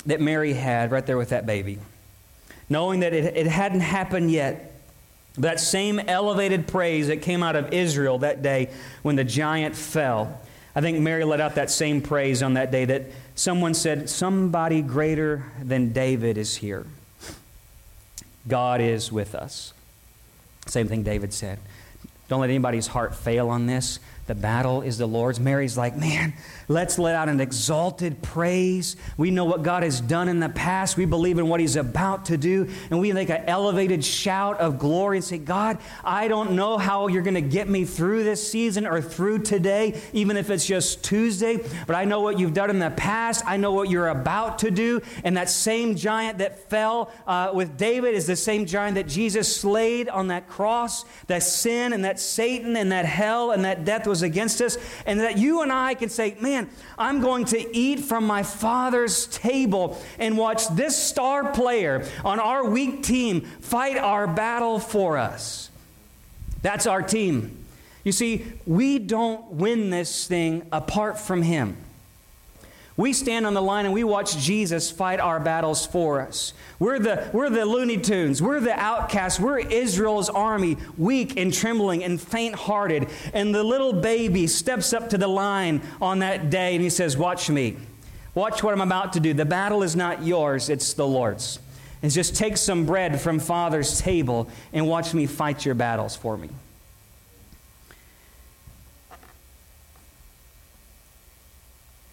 that 0.07 0.21
Mary 0.21 0.55
had 0.55 0.91
right 0.91 1.05
there 1.05 1.19
with 1.19 1.31
that 1.31 1.47
baby. 1.47 1.79
Knowing 2.69 3.01
that 3.01 3.13
it, 3.13 3.37
it 3.37 3.47
hadn't 3.47 3.81
happened 3.81 4.31
yet. 4.31 4.67
That 5.39 5.61
same 5.61 5.99
elevated 5.99 6.67
praise 6.67 7.09
that 7.09 7.23
came 7.23 7.43
out 7.43 7.57
of 7.57 7.73
Israel 7.73 8.19
that 8.19 8.43
day 8.43 8.71
when 9.03 9.17
the 9.17 9.25
giant 9.25 9.77
fell. 9.77 10.41
I 10.75 10.81
think 10.81 10.99
Mary 11.01 11.25
let 11.25 11.41
out 11.41 11.57
that 11.57 11.71
same 11.71 12.01
praise 12.01 12.43
on 12.43 12.55
that 12.55 12.71
day 12.71 12.85
that 12.87 13.07
someone 13.35 13.75
said, 13.75 14.09
Somebody 14.09 14.83
greater 14.83 15.45
than 15.63 15.93
David 15.93 16.39
is 16.39 16.57
here. 16.57 16.87
God 18.49 18.81
is 18.81 19.13
with 19.13 19.35
us. 19.35 19.73
Same 20.67 20.89
thing 20.89 21.03
David 21.03 21.33
said. 21.33 21.59
Don't 22.31 22.41
let 22.41 22.49
anybody's 22.49 22.87
heart 22.87 23.17
fail 23.17 23.49
on 23.49 23.67
this. 23.67 23.99
The 24.29 24.37
battle 24.37 24.83
is 24.83 24.99
the 24.99 25.07
Lord's. 25.07 25.41
Mary's 25.41 25.77
like, 25.77 25.97
man, 25.97 26.33
let's 26.71 27.01
let 27.01 27.17
out 27.17 27.29
an 27.29 27.41
exalted 27.41 28.23
praise. 28.23 28.95
We 29.17 29.33
know 29.33 29.45
what 29.45 29.65
God 29.65 29.83
has 29.83 30.01
done 30.01 30.29
in 30.29 30.39
the 30.39 30.49
past. 30.49 30.97
We 30.97 31.05
believe 31.05 31.39
in 31.41 31.49
what 31.49 31.59
He's 31.59 31.75
about 31.75 32.27
to 32.27 32.39
do. 32.39 32.69
And 32.91 33.01
we 33.01 33.13
make 33.13 33.29
an 33.29 33.43
elevated 33.47 34.05
shout 34.05 34.61
of 34.61 34.79
glory 34.79 35.19
and 35.19 35.25
say, 35.25 35.39
God, 35.39 35.79
I 36.05 36.29
don't 36.29 36.53
know 36.53 36.79
how 36.79 37.09
you're 37.09 37.25
going 37.25 37.35
to 37.35 37.41
get 37.41 37.69
me 37.69 37.85
through 37.85 38.23
this 38.23 38.49
season 38.49 38.87
or 38.87 39.03
through 39.03 39.41
today, 39.41 40.01
even 40.13 40.37
if 40.37 40.49
it's 40.49 40.65
just 40.65 41.03
Tuesday, 41.03 41.59
but 41.89 41.97
I 41.97 42.05
know 42.05 42.21
what 42.21 42.39
you've 42.39 42.55
done 42.55 42.71
in 42.71 42.79
the 42.79 42.91
past. 42.91 43.43
I 43.47 43.57
know 43.57 43.73
what 43.73 43.91
you're 43.91 44.09
about 44.09 44.61
to 44.61 44.71
do. 44.71 45.01
And 45.25 45.37
that 45.37 45.51
same 45.51 45.97
giant 45.97 46.39
that 46.39 46.71
fell 46.71 47.11
uh, 47.27 47.51
with 47.53 47.77
David 47.77 48.15
is 48.15 48.29
the 48.29 48.37
same 48.37 48.65
giant 48.65 48.95
that 48.95 49.09
Jesus 49.09 49.55
slayed 49.55 50.09
on 50.09 50.29
that 50.29 50.49
cross. 50.49 51.05
That 51.27 51.43
sin 51.43 51.93
and 51.93 52.05
that 52.05 52.21
Satan 52.21 52.77
and 52.77 52.93
that 52.93 53.07
hell 53.07 53.51
and 53.51 53.65
that 53.65 53.85
death 53.85 54.07
was 54.07 54.23
against 54.23 54.61
us, 54.61 54.79
and 55.05 55.19
that 55.19 55.37
you 55.37 55.63
and 55.63 55.73
I 55.73 55.95
can 55.95 56.09
say, 56.09 56.37
Man, 56.41 56.60
I'm 56.99 57.21
going 57.21 57.45
to 57.47 57.77
eat 57.77 58.01
from 58.01 58.27
my 58.27 58.43
Father's 58.43 59.27
table 59.27 60.01
and 60.19 60.37
watch 60.37 60.69
this 60.69 60.97
star 60.97 61.53
player 61.53 62.07
on 62.25 62.41
our 62.41 62.65
weak 62.65 63.03
team 63.03 63.43
fight 63.43 63.97
our 63.97 64.27
battle 64.27 64.79
for 64.79 65.17
us. 65.17 65.71
That's 66.63 66.87
our 66.87 67.03
team. 67.03 67.65
You 68.05 68.13
see, 68.13 68.45
we 68.67 68.99
don't 68.99 69.53
win 69.53 69.91
this 69.91 70.27
thing 70.27 70.67
apart 70.73 71.19
from 71.19 71.43
Him. 71.43 71.77
We 73.01 73.15
stand 73.15 73.47
on 73.47 73.55
the 73.55 73.63
line 73.63 73.87
and 73.87 73.95
we 73.95 74.05
watch 74.05 74.37
Jesus 74.37 74.91
fight 74.91 75.21
our 75.21 75.41
battles 75.41 75.87
for 75.87 76.21
us. 76.21 76.53
We're 76.79 76.99
the, 76.99 77.31
we're 77.33 77.49
the 77.49 77.65
Looney 77.65 77.97
Tunes. 77.97 78.43
We're 78.43 78.61
the 78.61 78.79
outcasts. 78.79 79.41
We're 79.41 79.59
Israel's 79.59 80.29
army, 80.29 80.77
weak 80.99 81.39
and 81.39 81.51
trembling 81.51 82.05
and 82.05 82.21
faint 82.21 82.55
hearted. 82.55 83.09
And 83.33 83.55
the 83.55 83.65
little 83.65 83.95
baby 83.95 84.47
steps 84.47 84.93
up 84.93 85.09
to 85.11 85.17
the 85.19 85.29
line 85.29 85.81
on 86.03 86.19
that 86.19 86.51
day 86.51 86.75
and 86.75 86.85
he 86.85 86.91
says, 86.91 87.17
Watch 87.17 87.49
me. 87.49 87.79
Watch 88.35 88.63
what 88.63 88.75
I'm 88.75 88.83
about 88.83 89.15
to 89.15 89.21
do. 89.21 89.33
The 89.33 89.47
battle 89.47 89.83
is 89.83 89.97
not 89.97 90.23
yours, 90.23 90.69
it's 90.69 90.93
the 90.93 91.07
Lord's. 91.07 91.59
And 92.03 92.13
just 92.13 92.37
take 92.37 92.59
some 92.59 92.85
bread 92.85 93.19
from 93.19 93.39
Father's 93.39 93.99
table 93.99 94.47
and 94.75 94.87
watch 94.87 95.15
me 95.15 95.25
fight 95.25 95.65
your 95.65 95.75
battles 95.75 96.17
for 96.17 96.37
me. 96.37 96.51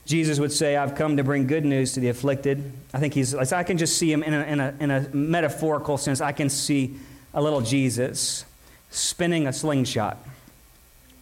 Jesus 0.08 0.40
would 0.40 0.54
say, 0.54 0.78
I've 0.78 0.96
come 0.96 1.18
to 1.18 1.24
bring 1.24 1.48
good 1.48 1.66
news 1.66 1.92
to 1.94 2.00
the 2.00 2.08
afflicted. 2.08 2.72
I 2.94 3.00
think 3.00 3.14
he's, 3.14 3.36
I 3.36 3.64
can 3.64 3.78
just 3.78 3.98
see 3.98 4.10
him 4.10 4.24
in 4.24 4.34
a, 4.34 4.44
in 4.44 4.60
a, 4.62 4.74
in 4.80 4.90
a 4.90 5.02
metaphorical 5.14 5.98
sense. 5.98 6.22
I 6.22 6.32
can 6.32 6.50
see 6.50 6.96
a 7.34 7.42
little 7.42 7.60
Jesus 7.60 8.46
spinning 8.90 9.48
a 9.48 9.54
slingshot. 9.54 10.18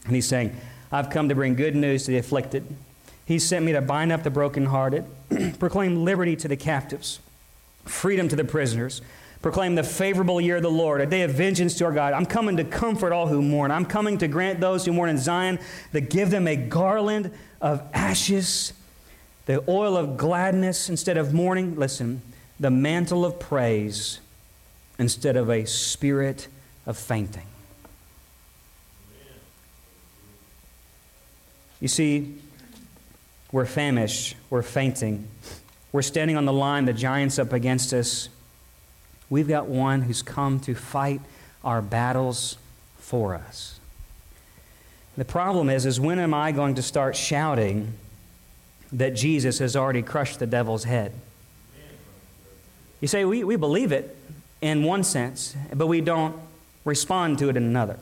And 0.06 0.14
he's 0.14 0.28
saying, 0.28 0.56
I've 0.92 1.10
come 1.10 1.30
to 1.30 1.36
bring 1.36 1.56
good 1.56 1.76
news 1.76 2.06
to 2.06 2.12
the 2.12 2.20
afflicted. 2.20 2.64
He 3.26 3.40
sent 3.40 3.66
me 3.66 3.72
to 3.72 3.82
bind 3.82 4.12
up 4.12 4.22
the 4.22 4.30
brokenhearted, 4.30 5.04
proclaim 5.60 6.06
liberty 6.06 6.36
to 6.36 6.48
the 6.48 6.56
captives, 6.56 7.20
freedom 7.86 8.30
to 8.30 8.36
the 8.36 8.46
prisoners, 8.46 9.02
proclaim 9.42 9.74
the 9.74 9.84
favorable 9.84 10.40
year 10.40 10.58
of 10.58 10.62
the 10.62 10.70
Lord, 10.70 11.02
a 11.02 11.08
day 11.08 11.24
of 11.24 11.32
vengeance 11.32 11.76
to 11.80 11.86
our 11.86 11.92
God. 11.92 12.14
I'm 12.14 12.28
coming 12.28 12.58
to 12.58 12.64
comfort 12.64 13.14
all 13.14 13.28
who 13.28 13.42
mourn. 13.42 13.72
I'm 13.72 13.86
coming 13.86 14.20
to 14.20 14.28
grant 14.28 14.60
those 14.60 14.86
who 14.86 14.94
mourn 14.94 15.10
in 15.10 15.18
Zion, 15.18 15.58
to 15.92 16.02
give 16.02 16.30
them 16.30 16.48
a 16.48 16.56
garland 16.56 17.32
of 17.66 17.82
ashes, 17.96 18.74
the 19.48 19.64
oil 19.68 19.98
of 19.98 20.18
gladness 20.18 20.88
instead 20.88 21.18
of 21.18 21.34
mourning. 21.34 21.76
Listen, 21.76 22.22
the 22.60 22.70
mantle 22.70 23.26
of 23.26 23.40
praise 23.40 24.20
instead 25.00 25.36
of 25.36 25.50
a 25.50 25.66
spirit 25.66 26.48
of 26.86 26.96
fainting. 26.96 27.48
You 31.82 31.88
see, 31.88 32.36
we're 33.52 33.66
famished, 33.66 34.36
we're 34.52 34.62
fainting, 34.62 35.28
we're 35.92 36.04
standing 36.04 36.38
on 36.38 36.46
the 36.46 36.54
line, 36.54 36.86
the 36.86 36.94
giant's 36.94 37.40
up 37.40 37.52
against 37.52 37.94
us. 37.94 38.30
We've 39.28 39.48
got 39.48 39.66
one 39.66 40.04
who's 40.04 40.22
come 40.22 40.60
to 40.62 40.76
fight 40.76 41.20
our 41.64 41.82
battles 41.82 42.58
for 43.00 43.34
us. 43.34 43.75
The 45.18 45.26
problem 45.26 45.70
is, 45.70 45.86
is 45.86 46.00
when 46.00 46.20
am 46.20 46.34
I 46.34 46.52
going 46.52 46.76
to 46.76 46.82
start 46.82 47.16
shouting 47.16 47.94
that 48.92 49.16
Jesus 49.16 49.60
has 49.60 49.76
already 49.76 50.02
crushed 50.02 50.40
the 50.40 50.48
devil's 50.48 50.84
head? 50.84 51.14
You 53.00 53.08
say, 53.08 53.24
we, 53.24 53.44
we 53.44 53.56
believe 53.56 53.92
it 53.92 54.16
in 54.62 54.84
one 54.84 55.04
sense, 55.04 55.56
but 55.74 55.88
we 55.88 56.02
don't 56.02 56.36
respond 56.84 57.40
to 57.40 57.50
it 57.50 57.58
in 57.58 57.64
another. 57.64 57.98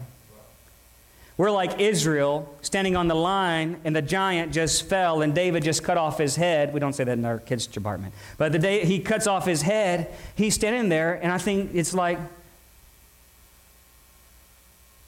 We're 1.36 1.52
like 1.52 1.80
Israel 1.80 2.56
standing 2.62 2.96
on 2.96 3.08
the 3.08 3.16
line, 3.16 3.80
and 3.84 3.96
the 3.96 4.04
giant 4.04 4.54
just 4.54 4.88
fell, 4.88 5.22
and 5.22 5.34
David 5.34 5.64
just 5.64 5.84
cut 5.84 5.98
off 5.98 6.20
his 6.20 6.36
head. 6.36 6.74
We 6.74 6.80
don't 6.80 6.94
say 6.94 7.04
that 7.04 7.18
in 7.18 7.26
our 7.26 7.40
kids' 7.40 7.66
department. 7.66 8.14
But 8.38 8.52
the 8.52 8.60
day 8.60 8.86
he 8.86 9.00
cuts 9.00 9.26
off 9.26 9.46
his 9.46 9.64
head, 9.64 10.14
he's 10.36 10.54
standing 10.54 10.90
there, 10.90 11.16
and 11.16 11.32
I 11.32 11.40
think 11.40 11.72
it's 11.74 11.94
like, 11.94 12.20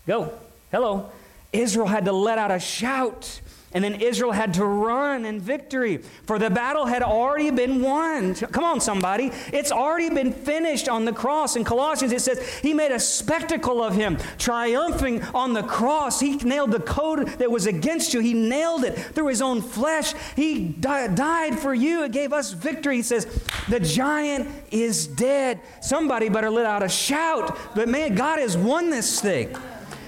go, 0.07 0.33
hello. 0.71 1.11
Israel 1.53 1.87
had 1.87 2.05
to 2.05 2.11
let 2.11 2.37
out 2.37 2.51
a 2.51 2.59
shout. 2.59 3.41
And 3.75 3.83
then 3.83 3.95
Israel 3.95 4.31
had 4.31 4.53
to 4.53 4.63
run 4.63 5.25
in 5.25 5.41
victory, 5.41 5.97
for 5.97 6.39
the 6.39 6.49
battle 6.49 6.85
had 6.85 7.03
already 7.03 7.51
been 7.51 7.81
won. 7.81 8.33
Come 8.33 8.63
on, 8.63 8.79
somebody. 8.79 9.33
It's 9.51 9.69
already 9.69 10.09
been 10.09 10.31
finished 10.31 10.87
on 10.87 11.03
the 11.03 11.11
cross. 11.11 11.57
In 11.57 11.65
Colossians, 11.65 12.13
it 12.13 12.21
says, 12.21 12.39
He 12.59 12.73
made 12.73 12.93
a 12.93 12.99
spectacle 13.01 13.83
of 13.83 13.93
him, 13.93 14.17
triumphing 14.37 15.21
on 15.35 15.51
the 15.51 15.61
cross. 15.63 16.21
He 16.21 16.37
nailed 16.37 16.71
the 16.71 16.79
code 16.79 17.27
that 17.27 17.51
was 17.51 17.65
against 17.65 18.13
you, 18.13 18.21
He 18.21 18.33
nailed 18.33 18.85
it 18.85 18.97
through 18.97 19.27
His 19.27 19.41
own 19.41 19.61
flesh. 19.61 20.13
He 20.37 20.69
di- 20.69 21.09
died 21.09 21.59
for 21.59 21.73
you. 21.73 22.03
It 22.03 22.13
gave 22.13 22.31
us 22.31 22.53
victory. 22.53 22.95
He 22.95 23.01
says, 23.01 23.25
The 23.67 23.81
giant 23.81 24.47
is 24.71 25.05
dead. 25.05 25.59
Somebody 25.81 26.29
better 26.29 26.49
let 26.49 26.65
out 26.65 26.81
a 26.81 26.87
shout. 26.87 27.57
But 27.75 27.89
man, 27.89 28.15
God 28.15 28.39
has 28.39 28.55
won 28.55 28.89
this 28.89 29.19
thing. 29.19 29.53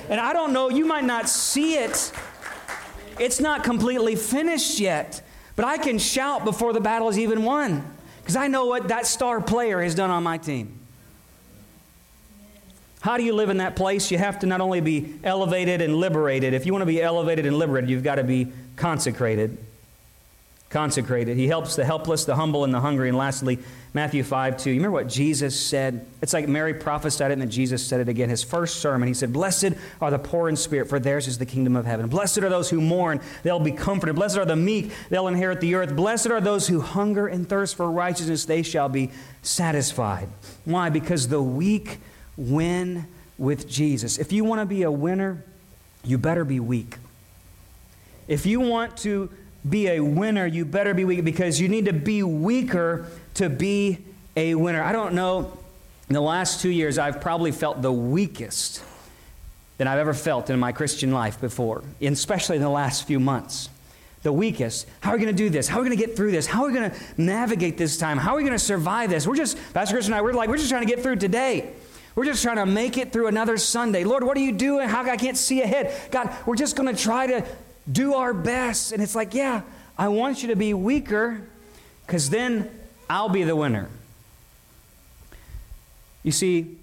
And 0.10 0.20
I 0.20 0.34
don't 0.34 0.54
know, 0.54 0.70
you 0.70 0.86
might 0.86 1.04
not 1.04 1.28
see 1.28 1.76
it. 1.76 2.12
It's 3.20 3.40
not 3.40 3.64
completely 3.64 4.16
finished 4.16 4.80
yet. 4.80 5.22
But 5.56 5.66
I 5.66 5.78
can 5.78 5.98
shout 5.98 6.46
before 6.46 6.72
the 6.72 6.80
battle 6.80 7.10
is 7.10 7.18
even 7.18 7.44
won 7.44 7.84
because 8.22 8.36
I 8.36 8.48
know 8.48 8.66
what 8.66 8.90
that 8.90 9.08
star 9.08 9.42
player 9.42 9.82
has 9.82 9.96
done 9.96 10.12
on 10.12 10.24
my 10.24 10.38
team. 10.38 10.80
How 13.02 13.18
do 13.18 13.24
you 13.24 13.34
live 13.34 13.50
in 13.50 13.58
that 13.58 13.76
place? 13.76 14.12
You 14.12 14.18
have 14.18 14.40
to 14.40 14.48
not 14.48 14.62
only 14.62 14.82
be 14.82 15.20
elevated 15.24 15.82
and 15.82 15.96
liberated. 15.96 16.54
If 16.54 16.66
you 16.66 16.74
want 16.74 16.82
to 16.82 16.88
be 16.88 17.02
elevated 17.02 17.46
and 17.46 17.58
liberated, 17.58 17.90
you've 17.90 18.04
got 18.04 18.16
to 18.16 18.24
be 18.24 18.52
consecrated 18.76 19.58
consecrated. 20.70 21.38
He 21.38 21.48
helps 21.48 21.76
the 21.76 21.86
helpless, 21.86 22.26
the 22.26 22.36
humble, 22.36 22.64
and 22.64 22.74
the 22.74 22.82
hungry. 22.82 23.08
And 23.08 23.18
lastly, 23.18 23.60
Matthew 23.94 24.22
5 24.22 24.58
2. 24.58 24.70
You 24.70 24.76
remember 24.76 24.94
what 24.94 25.08
Jesus 25.08 25.60
said? 25.60 26.06
It's 26.22 26.34
like 26.34 26.48
Mary 26.48 26.74
prophesied 26.74 27.32
it, 27.32 27.34
and 27.34 27.42
then 27.42 27.50
Jesus 27.50 27.86
said 27.86 28.02
it 28.02 28.10
again. 28.10 28.30
His 28.30 28.44
first 28.44 28.82
sermon, 28.82 29.08
he 29.08 29.14
said, 29.14 29.32
Blessed 29.32 29.72
are 30.02 30.12
the 30.12 30.20
poor 30.20 30.50
in 30.50 30.56
spirit, 30.56 30.90
for 30.90 31.00
theirs 31.00 31.28
is 31.28 31.38
the 31.38 31.46
kingdom 31.46 31.76
of 31.76 31.86
heaven. 31.86 32.08
Blessed 32.08 32.40
are 32.40 32.50
those 32.50 32.70
who 32.70 32.82
mourn, 32.82 33.22
they'll 33.44 33.60
be 33.60 33.72
comforted. 33.72 34.16
Blessed 34.16 34.38
are 34.38 34.46
the 34.46 34.56
meek, 34.56 34.92
they'll 35.10 35.28
inherit 35.28 35.62
the 35.62 35.76
earth. 35.76 35.96
Blessed 35.96 36.28
are 36.28 36.42
those 36.42 36.68
who 36.68 36.82
hunger 36.82 37.28
and 37.28 37.48
thirst 37.48 37.76
for 37.76 37.90
righteousness, 37.90 38.46
they 38.46 38.62
shall 38.62 38.90
be 38.90 39.12
satisfied. 39.42 40.28
Why? 40.66 40.90
Because 40.90 41.30
the 41.30 41.42
weak 41.42 42.00
win 42.36 43.08
with 43.38 43.70
Jesus. 43.70 44.18
If 44.18 44.34
you 44.34 44.44
want 44.44 44.62
to 44.62 44.66
be 44.66 44.84
a 44.84 44.92
winner, 44.92 45.44
you 46.04 46.18
better 46.18 46.44
be 46.44 46.60
weak. 46.60 46.98
If 48.28 48.46
you 48.46 48.60
want 48.60 48.98
to 48.98 49.30
be 49.70 49.88
a 49.88 50.00
winner, 50.00 50.46
you 50.46 50.66
better 50.66 50.94
be 50.94 51.06
weak 51.06 51.24
because 51.24 51.60
you 51.60 51.68
need 51.68 51.86
to 51.86 51.94
be 51.94 52.24
weaker 52.24 53.08
to 53.36 53.50
be 53.50 54.00
a 54.36 54.56
winner. 54.56 54.82
I 54.82 54.92
don't 54.92 55.14
know, 55.14 55.58
in 56.10 56.14
the 56.14 56.22
last 56.22 56.62
two 56.62 56.70
years, 56.70 56.98
I've 56.98 57.22
probably 57.22 57.52
felt 57.52 57.82
the 57.82 57.92
weakest 57.92 58.84
than 59.78 59.88
I've 59.88 60.00
ever 60.00 60.14
felt 60.14 60.50
in 60.50 60.60
my 60.60 60.72
Christian 60.72 61.12
life 61.12 61.40
before, 61.40 61.84
especially 62.02 62.56
in 62.56 62.62
the 62.62 62.70
last 62.70 63.06
few 63.06 63.20
months. 63.20 63.70
The 64.24 64.34
weakest. 64.34 64.88
How 65.00 65.12
are 65.12 65.18
we 65.18 65.24
going 65.24 65.36
to 65.36 65.44
do 65.44 65.50
this? 65.50 65.68
How 65.68 65.78
are 65.78 65.84
we 65.84 65.90
going 65.90 65.98
to 65.98 66.06
get 66.06 66.16
through 66.16 66.32
this? 66.32 66.48
How 66.48 66.64
are 66.64 66.68
we 66.68 66.74
going 66.74 66.92
to 66.92 66.98
navigate 67.18 67.78
this 67.78 67.98
time? 67.98 68.18
How 68.18 68.34
are 68.34 68.38
we 68.38 68.44
going 68.44 68.54
to 68.54 68.60
survive 68.60 69.10
this? 69.10 69.28
We're 69.28 69.36
just, 69.36 69.58
Pastor 69.74 69.96
Chris 69.96 70.08
and 70.08 70.16
I, 70.16 70.22
we're 70.22 70.34
like, 70.34 70.50
we're 70.50 70.58
just 70.58 70.70
trying 70.70 70.86
to 70.86 70.94
get 70.94 71.04
through 71.04 71.18
today. 71.18 71.72
We're 72.16 72.26
just 72.26 72.42
trying 72.42 72.56
to 72.56 72.66
make 72.66 72.98
it 72.98 73.14
through 73.14 73.28
another 73.28 73.58
Sunday. 73.58 74.04
Lord, 74.04 74.24
what 74.24 74.36
are 74.36 74.42
you 74.42 74.52
doing? 74.52 74.90
How 74.90 75.04
I 75.04 75.18
can't 75.18 75.38
see 75.38 75.62
ahead. 75.62 75.94
God, 76.10 76.36
we're 76.48 76.56
just 76.56 76.76
going 76.76 76.94
to 76.94 77.00
try 77.00 77.28
to 77.28 77.46
do 77.92 78.16
our 78.16 78.34
best. 78.34 78.92
And 78.92 79.02
it's 79.02 79.16
like, 79.16 79.34
yeah, 79.34 79.62
I 79.98 80.08
want 80.10 80.42
you 80.42 80.50
to 80.50 80.56
be 80.56 80.74
weaker 80.74 81.42
because 82.06 82.30
then 82.30 82.70
I'll 83.10 83.30
be 83.30 83.44
the 83.44 83.56
winner. 83.56 83.90
You 86.24 86.32
see, 86.32 86.78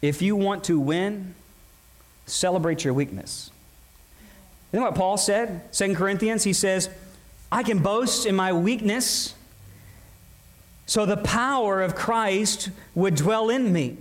if 0.00 0.22
you 0.22 0.36
want 0.36 0.64
to 0.64 0.78
win, 0.78 1.34
celebrate 2.26 2.84
your 2.84 2.94
weakness. 2.94 3.50
Know 4.72 4.82
what 4.82 4.94
Paul 4.94 5.16
said? 5.16 5.62
Second 5.74 5.96
Corinthians, 5.96 6.44
he 6.44 6.52
says, 6.52 6.90
I 7.50 7.62
can 7.62 7.78
boast 7.78 8.26
in 8.26 8.36
my 8.36 8.52
weakness 8.52 9.34
so 10.88 11.04
the 11.04 11.16
power 11.18 11.82
of 11.82 11.94
Christ 11.94 12.70
would 12.94 13.14
dwell 13.14 13.50
in 13.50 13.72
me. 13.72 13.98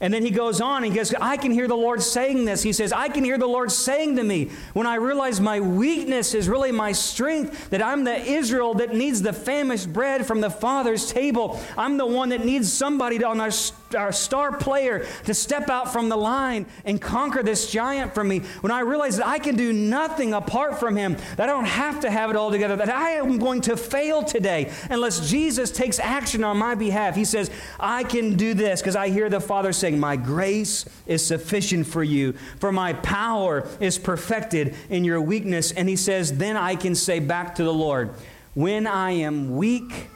And 0.00 0.12
then 0.12 0.22
he 0.22 0.30
goes 0.30 0.60
on, 0.60 0.82
he 0.82 0.90
goes, 0.90 1.14
I 1.14 1.36
can 1.36 1.52
hear 1.52 1.66
the 1.68 1.76
Lord 1.76 2.02
saying 2.02 2.44
this. 2.44 2.62
He 2.62 2.72
says, 2.72 2.92
I 2.92 3.08
can 3.08 3.24
hear 3.24 3.38
the 3.38 3.46
Lord 3.46 3.72
saying 3.72 4.16
to 4.16 4.22
me, 4.22 4.50
when 4.74 4.86
I 4.86 4.96
realize 4.96 5.40
my 5.40 5.60
weakness 5.60 6.34
is 6.34 6.48
really 6.48 6.72
my 6.72 6.92
strength, 6.92 7.70
that 7.70 7.82
I'm 7.82 8.04
the 8.04 8.16
Israel 8.16 8.74
that 8.74 8.94
needs 8.94 9.22
the 9.22 9.32
famished 9.32 9.92
bread 9.92 10.26
from 10.26 10.40
the 10.40 10.50
Father's 10.50 11.10
table. 11.10 11.60
I'm 11.78 11.96
the 11.96 12.06
one 12.06 12.28
that 12.28 12.44
needs 12.44 12.72
somebody 12.72 13.22
on 13.24 13.40
our, 13.40 13.50
our 13.94 14.12
star 14.12 14.56
player 14.56 15.06
to 15.24 15.34
step 15.34 15.70
out 15.70 15.92
from 15.92 16.08
the 16.08 16.16
line 16.16 16.66
and 16.84 17.00
conquer 17.00 17.42
this 17.42 17.70
giant 17.70 18.14
for 18.14 18.24
me. 18.24 18.40
When 18.60 18.72
I 18.72 18.80
realize 18.80 19.18
that 19.18 19.26
I 19.26 19.38
can 19.38 19.56
do 19.56 19.72
nothing 19.72 20.32
apart 20.32 20.80
from 20.80 20.96
him, 20.96 21.16
that 21.36 21.48
I 21.48 21.52
don't 21.52 21.66
have 21.66 22.00
to 22.00 22.10
have 22.10 22.30
it 22.30 22.36
all 22.36 22.50
together, 22.50 22.76
that 22.76 22.88
I 22.88 23.10
am 23.12 23.38
going 23.38 23.60
to 23.62 23.76
fail 23.76 24.22
today 24.22 24.72
unless 24.90 25.28
Jesus 25.28 25.70
takes 25.70 25.98
action 25.98 26.42
on 26.42 26.56
my 26.56 26.74
behalf. 26.74 27.14
He 27.14 27.24
says, 27.24 27.50
I 27.78 28.04
can 28.04 28.36
do 28.36 28.54
this 28.54 28.80
because 28.80 28.96
I 28.96 29.08
hear 29.08 29.28
the 29.28 29.40
Father 29.40 29.72
saying, 29.72 29.98
My 29.98 30.16
grace 30.16 30.84
is 31.06 31.24
sufficient 31.24 31.86
for 31.86 32.02
you, 32.02 32.32
for 32.58 32.72
my 32.72 32.94
power 32.94 33.68
is 33.80 33.98
perfected 33.98 34.74
in 34.90 35.04
your 35.04 35.20
weakness. 35.20 35.72
And 35.72 35.88
he 35.88 35.96
says, 35.96 36.36
Then 36.36 36.56
I 36.56 36.76
can 36.76 36.94
say 36.94 37.20
back 37.20 37.56
to 37.56 37.64
the 37.64 37.72
Lord, 37.72 38.10
When 38.54 38.86
I 38.86 39.12
am 39.12 39.56
weak, 39.56 40.08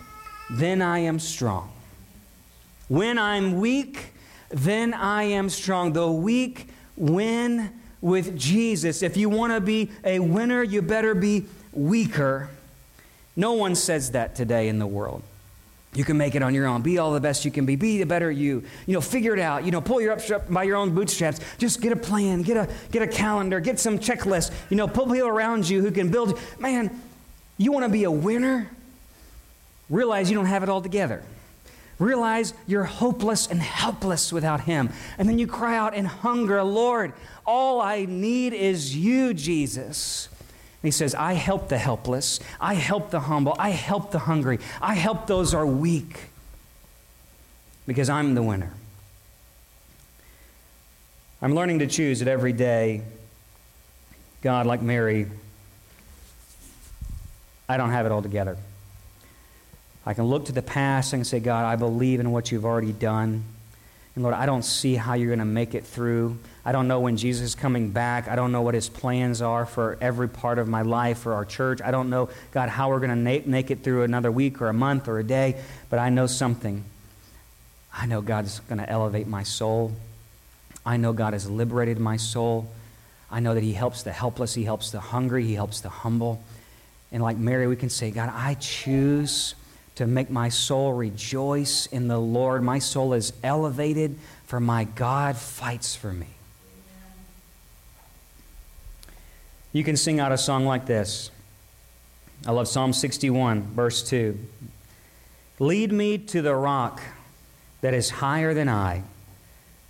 then 0.51 0.83
I 0.83 1.01
am 1.01 1.19
strong. 1.19 1.71
When 2.91 3.19
I'm 3.19 3.61
weak, 3.61 4.13
then 4.49 4.95
I 4.95 5.23
am 5.23 5.49
strong. 5.49 5.93
The 5.93 6.11
weak 6.11 6.67
win 6.97 7.71
with 8.01 8.37
Jesus. 8.37 9.05
If 9.05 9.17
you 9.17 9.29
want 9.29 9.53
to 9.53 9.61
be 9.61 9.93
a 10.05 10.19
winner, 10.19 10.65
you 10.65 10.83
better 10.83 11.15
be 11.15 11.45
weaker. 11.73 12.51
No 13.37 13.53
one 13.53 13.77
says 13.77 14.11
that 14.11 14.35
today 14.35 14.67
in 14.67 14.81
the 14.81 14.89
world. 14.89 15.23
You 15.95 16.03
can 16.03 16.17
make 16.17 16.35
it 16.35 16.43
on 16.43 16.53
your 16.53 16.67
own. 16.67 16.83
Be 16.83 16.99
all 16.99 17.13
the 17.13 17.21
best 17.21 17.45
you 17.45 17.53
can 17.53 17.65
be. 17.65 17.77
Be 17.77 17.99
the 17.99 18.07
better 18.07 18.29
you. 18.29 18.65
You 18.87 18.95
know, 18.95 19.01
figure 19.01 19.35
it 19.35 19.41
out. 19.41 19.65
You 19.65 19.71
know, 19.71 19.81
pull 19.81 20.01
your 20.01 20.11
up 20.11 20.53
by 20.53 20.65
your 20.65 20.75
own 20.75 20.93
bootstraps. 20.93 21.39
Just 21.59 21.81
get 21.81 21.93
a 21.93 21.97
plan. 21.97 22.43
Get 22.43 22.57
a 22.57 22.69
get 22.91 23.03
a 23.03 23.07
calendar. 23.07 23.61
Get 23.61 23.79
some 23.79 24.01
checklists. 24.01 24.51
You 24.69 24.77
know, 24.77 24.89
pull 24.89 25.07
people 25.07 25.29
around 25.29 25.69
you 25.69 25.81
who 25.81 25.93
can 25.93 26.11
build. 26.11 26.41
Man, 26.59 26.91
you 27.57 27.71
want 27.71 27.85
to 27.85 27.89
be 27.89 28.03
a 28.03 28.11
winner? 28.11 28.69
Realize 29.89 30.29
you 30.29 30.37
don't 30.37 30.47
have 30.47 30.65
it 30.65 30.69
all 30.69 30.83
together. 30.83 31.23
Realize 32.01 32.53
you're 32.67 32.83
hopeless 32.83 33.47
and 33.47 33.61
helpless 33.61 34.33
without 34.33 34.63
Him. 34.63 34.91
And 35.19 35.29
then 35.29 35.39
you 35.39 35.47
cry 35.47 35.77
out 35.77 35.95
in 35.95 36.07
hunger, 36.07 36.65
Lord, 36.65 37.13
all 37.47 37.81
I 37.81 38.07
need 38.07 38.53
is 38.53 38.97
you, 38.97 39.33
Jesus 39.33 40.29
he 40.83 40.91
says, 40.91 41.15
I 41.15 41.35
help 41.35 41.69
the 41.69 41.79
helpless, 41.79 42.41
I 42.61 42.75
help 42.75 43.11
the 43.11 43.21
humble, 43.21 43.55
I 43.59 43.71
help 43.71 44.13
the 44.13 44.21
hungry, 44.21 44.59
I 44.81 44.95
help 44.95 45.27
those 45.27 45.53
are 45.53 45.67
weak 45.67 46.31
because 47.87 48.09
I'm 48.09 48.35
the 48.35 48.43
winner. 48.43 48.73
I'm 51.43 51.55
learning 51.55 51.81
to 51.81 51.87
choose 51.87 52.23
it 52.23 52.29
every 52.29 52.53
day. 52.53 53.03
God, 54.43 54.67
like 54.67 54.81
Mary, 54.81 55.27
I 57.69 57.77
don't 57.77 57.91
have 57.91 58.07
it 58.07 58.13
all 58.13 58.23
together. 58.23 58.57
I 60.07 60.15
can 60.15 60.25
look 60.25 60.47
to 60.47 60.53
the 60.53 60.63
past 60.63 61.13
and 61.13 61.27
say, 61.27 61.41
God, 61.41 61.65
I 61.65 61.77
believe 61.77 62.21
in 62.21 62.33
what 62.33 62.51
you've 62.51 62.65
already 62.65 62.93
done. 62.93 63.45
And 64.15 64.25
Lord, 64.25 64.35
I 64.35 64.47
don't 64.47 64.65
see 64.65 64.97
how 64.97 65.15
you're 65.15 65.29
going 65.29 65.39
to 65.41 65.45
make 65.45 65.75
it 65.75 65.85
through. 65.85 66.39
I 66.65 66.73
don't 66.73 66.89
know 66.89 67.01
when 67.01 67.17
Jesus 67.17 67.43
is 67.43 67.55
coming 67.55 67.91
back. 67.91 68.29
I 68.29 68.35
don't 68.35 68.51
know 68.51 68.63
what 68.63 68.75
his 68.75 68.89
plans 68.89 69.41
are 69.41 69.67
for 69.67 69.97
every 70.01 70.29
part 70.29 70.59
of 70.59 70.69
my 70.69 70.83
life, 70.83 71.19
for 71.19 71.35
our 71.35 71.45
church. 71.45 71.81
I 71.83 71.91
don't 71.91 72.11
know, 72.11 72.29
God, 72.53 72.69
how 72.69 72.91
we're 72.91 73.01
going 73.01 73.25
to 73.25 73.49
make 73.49 73.71
it 73.71 73.85
through 73.85 74.03
another 74.03 74.33
week 74.33 74.61
or 74.61 74.69
a 74.69 74.73
month 74.73 75.07
or 75.07 75.19
a 75.19 75.25
day, 75.25 75.61
but 75.91 75.99
I 75.99 76.09
know 76.09 76.27
something. 76.27 76.85
I 77.93 78.07
know 78.07 78.21
God's 78.21 78.61
going 78.61 78.79
to 78.79 78.89
elevate 78.89 79.27
my 79.27 79.43
soul. 79.43 79.93
I 80.85 80.97
know 80.97 81.13
God 81.13 81.33
has 81.35 81.49
liberated 81.49 81.99
my 81.99 82.17
soul. 82.17 82.71
I 83.31 83.41
know 83.41 83.55
that 83.55 83.63
He 83.63 83.75
helps 83.75 84.03
the 84.03 84.13
helpless, 84.13 84.55
He 84.55 84.65
helps 84.65 84.91
the 84.91 85.01
hungry, 85.01 85.45
He 85.45 85.55
helps 85.55 85.81
the 85.81 85.89
humble. 85.89 86.43
And 87.13 87.23
like 87.23 87.37
Mary, 87.37 87.67
we 87.67 87.77
can 87.77 87.91
say, 87.91 88.11
God, 88.11 88.31
I 88.33 88.55
choose 88.55 89.55
to 90.01 90.07
make 90.07 90.31
my 90.31 90.49
soul 90.49 90.95
rejoice 90.95 91.85
in 91.85 92.09
the 92.09 92.19
Lord. 92.19 92.63
My 92.63 92.79
soul 92.79 93.13
is 93.13 93.35
elevated, 93.45 94.19
for 94.47 94.59
my 94.59 94.85
God 94.85 95.37
fights 95.37 95.95
for 95.95 96.11
me. 96.11 96.29
You 99.75 99.85
can 99.85 99.99
sing 99.99 100.19
out 100.19 100.33
a 100.33 100.39
song 100.39 100.65
like 100.65 100.87
this. 100.87 101.31
I 102.47 102.53
love 102.53 102.67
Psalm 102.67 102.95
61, 102.95 103.75
verse 103.75 104.03
2. 104.05 104.39
Lead 105.59 105.93
me 105.93 106.17
to 106.17 106.41
the 106.41 106.55
rock 106.55 107.03
that 107.83 107.93
is 107.93 108.09
higher 108.09 108.55
than 108.55 108.71
I, 108.71 109.03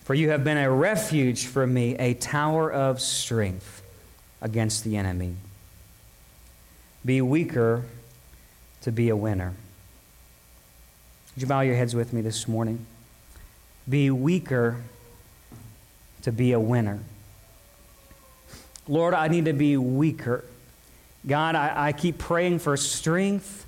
for 0.01 0.15
you 0.15 0.31
have 0.31 0.43
been 0.43 0.59
a 0.59 0.69
refuge 0.73 1.47
for 1.47 1.69
me, 1.69 1.95
a 1.95 2.15
tower 2.15 2.69
of 2.69 3.01
strength 3.01 3.81
against 4.43 4.83
the 4.83 4.97
enemy. 4.97 5.37
Be 7.05 7.23
weaker 7.23 7.85
to 8.81 8.91
be 8.91 9.09
a 9.09 9.15
winner. 9.15 9.55
Would 11.35 11.43
you 11.43 11.47
bow 11.47 11.61
your 11.61 11.77
heads 11.77 11.95
with 11.95 12.13
me 12.13 12.21
this 12.23 12.49
morning? 12.49 12.87
Be 13.89 14.11
weaker 14.11 14.83
to 16.23 16.33
be 16.33 16.53
a 16.53 16.61
winner. 16.61 16.99
Lord, 18.89 19.15
I 19.15 19.29
need 19.29 19.45
to 19.45 19.53
be 19.53 19.77
weaker. 19.77 20.45
God, 21.27 21.55
I, 21.55 21.89
I 21.89 21.93
keep 21.93 22.19
praying 22.19 22.59
for 22.59 22.77
strength. 22.77 23.67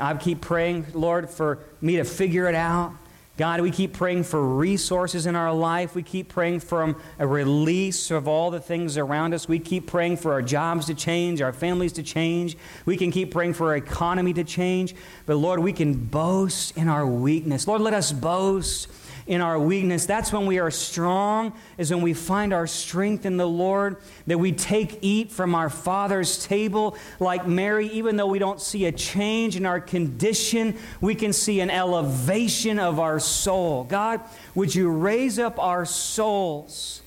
I 0.00 0.14
keep 0.14 0.40
praying, 0.40 0.86
Lord, 0.94 1.28
for 1.28 1.58
me 1.80 1.96
to 1.96 2.04
figure 2.04 2.48
it 2.48 2.54
out. 2.54 2.92
God, 3.36 3.60
we 3.62 3.72
keep 3.72 3.92
praying 3.92 4.22
for 4.22 4.40
resources 4.40 5.26
in 5.26 5.34
our 5.34 5.52
life. 5.52 5.96
We 5.96 6.04
keep 6.04 6.28
praying 6.28 6.60
for 6.60 6.94
a 7.18 7.26
release 7.26 8.12
of 8.12 8.28
all 8.28 8.52
the 8.52 8.60
things 8.60 8.96
around 8.96 9.34
us. 9.34 9.48
We 9.48 9.58
keep 9.58 9.88
praying 9.88 10.18
for 10.18 10.32
our 10.32 10.42
jobs 10.42 10.86
to 10.86 10.94
change, 10.94 11.42
our 11.42 11.52
families 11.52 11.92
to 11.94 12.04
change. 12.04 12.56
We 12.86 12.96
can 12.96 13.10
keep 13.10 13.32
praying 13.32 13.54
for 13.54 13.70
our 13.70 13.76
economy 13.76 14.34
to 14.34 14.44
change. 14.44 14.94
But 15.26 15.36
Lord, 15.36 15.58
we 15.58 15.72
can 15.72 15.94
boast 15.94 16.76
in 16.76 16.88
our 16.88 17.04
weakness. 17.04 17.66
Lord, 17.66 17.80
let 17.80 17.92
us 17.92 18.12
boast 18.12 18.86
in 19.26 19.40
our 19.40 19.58
weakness. 19.58 20.06
That's 20.06 20.32
when 20.32 20.46
we 20.46 20.58
are 20.58 20.70
strong, 20.70 21.54
is 21.78 21.90
when 21.90 22.02
we 22.02 22.12
find 22.12 22.52
our 22.52 22.66
strength 22.66 23.24
in 23.24 23.36
the 23.36 23.48
Lord, 23.48 23.96
that 24.26 24.38
we 24.38 24.52
take, 24.52 24.98
eat 25.00 25.32
from 25.32 25.54
our 25.54 25.70
Father's 25.70 26.44
table. 26.44 26.96
Like 27.20 27.46
Mary, 27.46 27.88
even 27.88 28.16
though 28.16 28.26
we 28.26 28.38
don't 28.38 28.60
see 28.60 28.84
a 28.84 28.92
change 28.92 29.56
in 29.56 29.64
our 29.64 29.80
condition, 29.80 30.76
we 31.00 31.14
can 31.14 31.32
see 31.32 31.60
an 31.60 31.70
elevation 31.70 32.78
of 32.78 33.00
our 33.00 33.18
soul. 33.18 33.84
God, 33.84 34.20
would 34.54 34.74
you 34.74 34.90
raise 34.90 35.38
up 35.38 35.58
our 35.58 35.84
souls 35.86 37.00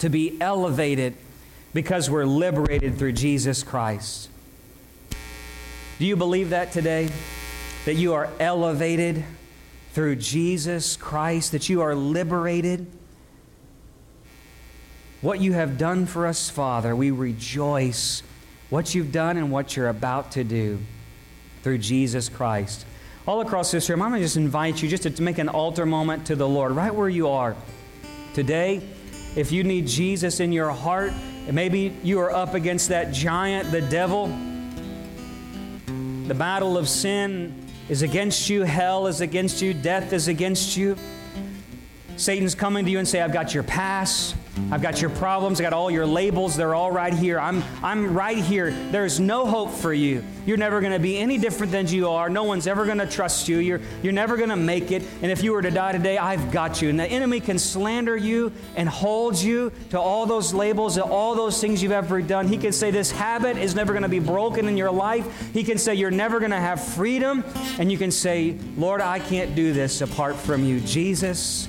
to 0.00 0.08
be 0.08 0.38
elevated 0.40 1.14
because 1.72 2.10
we're 2.10 2.26
liberated 2.26 2.98
through 2.98 3.12
Jesus 3.12 3.62
Christ? 3.62 4.28
Do 5.98 6.04
you 6.04 6.14
believe 6.14 6.50
that 6.50 6.72
today? 6.72 7.08
That 7.84 7.94
you 7.94 8.14
are 8.14 8.28
elevated? 8.38 9.24
Through 9.98 10.14
Jesus 10.14 10.96
Christ, 10.96 11.50
that 11.50 11.68
you 11.68 11.80
are 11.80 11.92
liberated. 11.92 12.86
What 15.22 15.40
you 15.40 15.54
have 15.54 15.76
done 15.76 16.06
for 16.06 16.28
us, 16.28 16.48
Father, 16.48 16.94
we 16.94 17.10
rejoice. 17.10 18.22
What 18.70 18.94
you've 18.94 19.10
done 19.10 19.36
and 19.36 19.50
what 19.50 19.74
you're 19.74 19.88
about 19.88 20.30
to 20.32 20.44
do 20.44 20.78
through 21.64 21.78
Jesus 21.78 22.28
Christ. 22.28 22.86
All 23.26 23.40
across 23.40 23.72
this 23.72 23.90
room, 23.90 24.00
I'm 24.00 24.10
going 24.10 24.20
to 24.20 24.24
just 24.24 24.36
invite 24.36 24.80
you 24.80 24.88
just 24.88 25.02
to 25.02 25.20
make 25.20 25.38
an 25.38 25.48
altar 25.48 25.84
moment 25.84 26.26
to 26.26 26.36
the 26.36 26.48
Lord, 26.48 26.70
right 26.70 26.94
where 26.94 27.08
you 27.08 27.30
are. 27.30 27.56
Today, 28.34 28.80
if 29.34 29.50
you 29.50 29.64
need 29.64 29.88
Jesus 29.88 30.38
in 30.38 30.52
your 30.52 30.70
heart, 30.70 31.12
maybe 31.50 31.92
you 32.04 32.20
are 32.20 32.30
up 32.30 32.54
against 32.54 32.90
that 32.90 33.12
giant, 33.12 33.72
the 33.72 33.80
devil, 33.80 34.28
the 36.28 36.36
battle 36.36 36.78
of 36.78 36.88
sin, 36.88 37.67
is 37.88 38.02
against 38.02 38.50
you, 38.50 38.62
hell 38.62 39.06
is 39.06 39.20
against 39.20 39.62
you, 39.62 39.72
death 39.72 40.12
is 40.12 40.28
against 40.28 40.76
you. 40.76 40.96
Satan's 42.16 42.54
coming 42.54 42.84
to 42.84 42.90
you 42.90 42.98
and 42.98 43.06
say, 43.06 43.20
I've 43.20 43.32
got 43.32 43.54
your 43.54 43.62
past, 43.62 44.34
I've 44.70 44.82
got 44.82 45.00
your 45.00 45.10
problems, 45.10 45.60
I 45.60 45.62
got 45.62 45.72
all 45.72 45.90
your 45.90 46.06
labels, 46.06 46.56
they're 46.56 46.74
all 46.74 46.90
right 46.90 47.12
here. 47.12 47.40
I'm, 47.40 47.64
I'm 47.82 48.14
right 48.14 48.36
here. 48.36 48.70
There's 48.90 49.18
no 49.18 49.46
hope 49.46 49.70
for 49.70 49.94
you. 49.94 50.22
You're 50.44 50.56
never 50.56 50.80
going 50.80 50.92
to 50.92 50.98
be 50.98 51.18
any 51.18 51.38
different 51.38 51.72
than 51.72 51.86
you 51.88 52.08
are. 52.08 52.28
No 52.28 52.44
one's 52.44 52.66
ever 52.66 52.84
going 52.84 52.98
to 52.98 53.06
trust 53.06 53.48
you. 53.48 53.58
You're, 53.58 53.80
you're 54.02 54.12
never 54.12 54.36
going 54.36 54.48
to 54.48 54.56
make 54.56 54.90
it. 54.90 55.02
And 55.22 55.30
if 55.30 55.42
you 55.42 55.52
were 55.52 55.62
to 55.62 55.70
die 55.70 55.92
today, 55.92 56.16
I've 56.16 56.50
got 56.50 56.80
you. 56.80 56.88
And 56.88 56.98
the 56.98 57.06
enemy 57.06 57.40
can 57.40 57.58
slander 57.58 58.16
you 58.16 58.52
and 58.76 58.88
hold 58.88 59.36
you 59.36 59.72
to 59.90 60.00
all 60.00 60.26
those 60.26 60.54
labels, 60.54 60.94
to 60.94 61.04
all 61.04 61.34
those 61.34 61.60
things 61.60 61.82
you've 61.82 61.92
ever 61.92 62.22
done. 62.22 62.48
He 62.48 62.56
can 62.56 62.72
say 62.72 62.90
this 62.90 63.10
habit 63.10 63.56
is 63.56 63.74
never 63.74 63.92
going 63.92 64.04
to 64.04 64.08
be 64.08 64.20
broken 64.20 64.68
in 64.68 64.76
your 64.76 64.90
life. 64.90 65.52
He 65.52 65.64
can 65.64 65.78
say 65.78 65.94
you're 65.94 66.10
never 66.10 66.38
going 66.38 66.50
to 66.50 66.56
have 66.56 66.82
freedom. 66.82 67.44
And 67.78 67.90
you 67.92 67.98
can 67.98 68.10
say, 68.10 68.56
Lord, 68.76 69.00
I 69.00 69.18
can't 69.18 69.54
do 69.54 69.72
this 69.72 70.00
apart 70.00 70.36
from 70.36 70.64
you. 70.64 70.80
Jesus, 70.80 71.68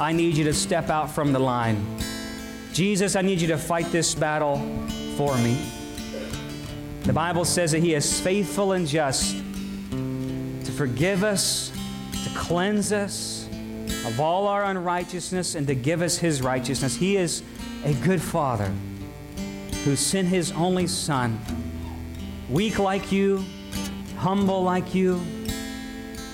I 0.00 0.12
need 0.12 0.36
you 0.36 0.44
to 0.44 0.54
step 0.54 0.90
out 0.90 1.10
from 1.10 1.32
the 1.32 1.38
line. 1.38 1.84
Jesus, 2.72 3.16
I 3.16 3.22
need 3.22 3.40
you 3.40 3.48
to 3.48 3.58
fight 3.58 3.86
this 3.86 4.14
battle 4.14 4.58
for 5.16 5.36
me. 5.38 5.60
The 7.02 7.12
Bible 7.12 7.44
says 7.44 7.72
that 7.72 7.80
He 7.80 7.94
is 7.94 8.20
faithful 8.20 8.72
and 8.72 8.86
just 8.86 9.36
to 9.90 10.72
forgive 10.72 11.24
us, 11.24 11.72
to 12.24 12.30
cleanse 12.36 12.92
us 12.92 13.48
of 14.06 14.20
all 14.20 14.46
our 14.46 14.64
unrighteousness 14.64 15.54
and 15.54 15.66
to 15.66 15.74
give 15.74 16.02
us 16.02 16.18
his 16.18 16.42
righteousness. 16.42 16.96
He 16.96 17.16
is 17.16 17.42
a 17.84 17.94
good 17.94 18.22
father 18.22 18.72
who 19.84 19.96
sent 19.96 20.28
his 20.28 20.52
only 20.52 20.86
son, 20.86 21.38
weak 22.48 22.78
like 22.78 23.12
you, 23.12 23.44
humble 24.16 24.62
like 24.62 24.94
you, 24.94 25.20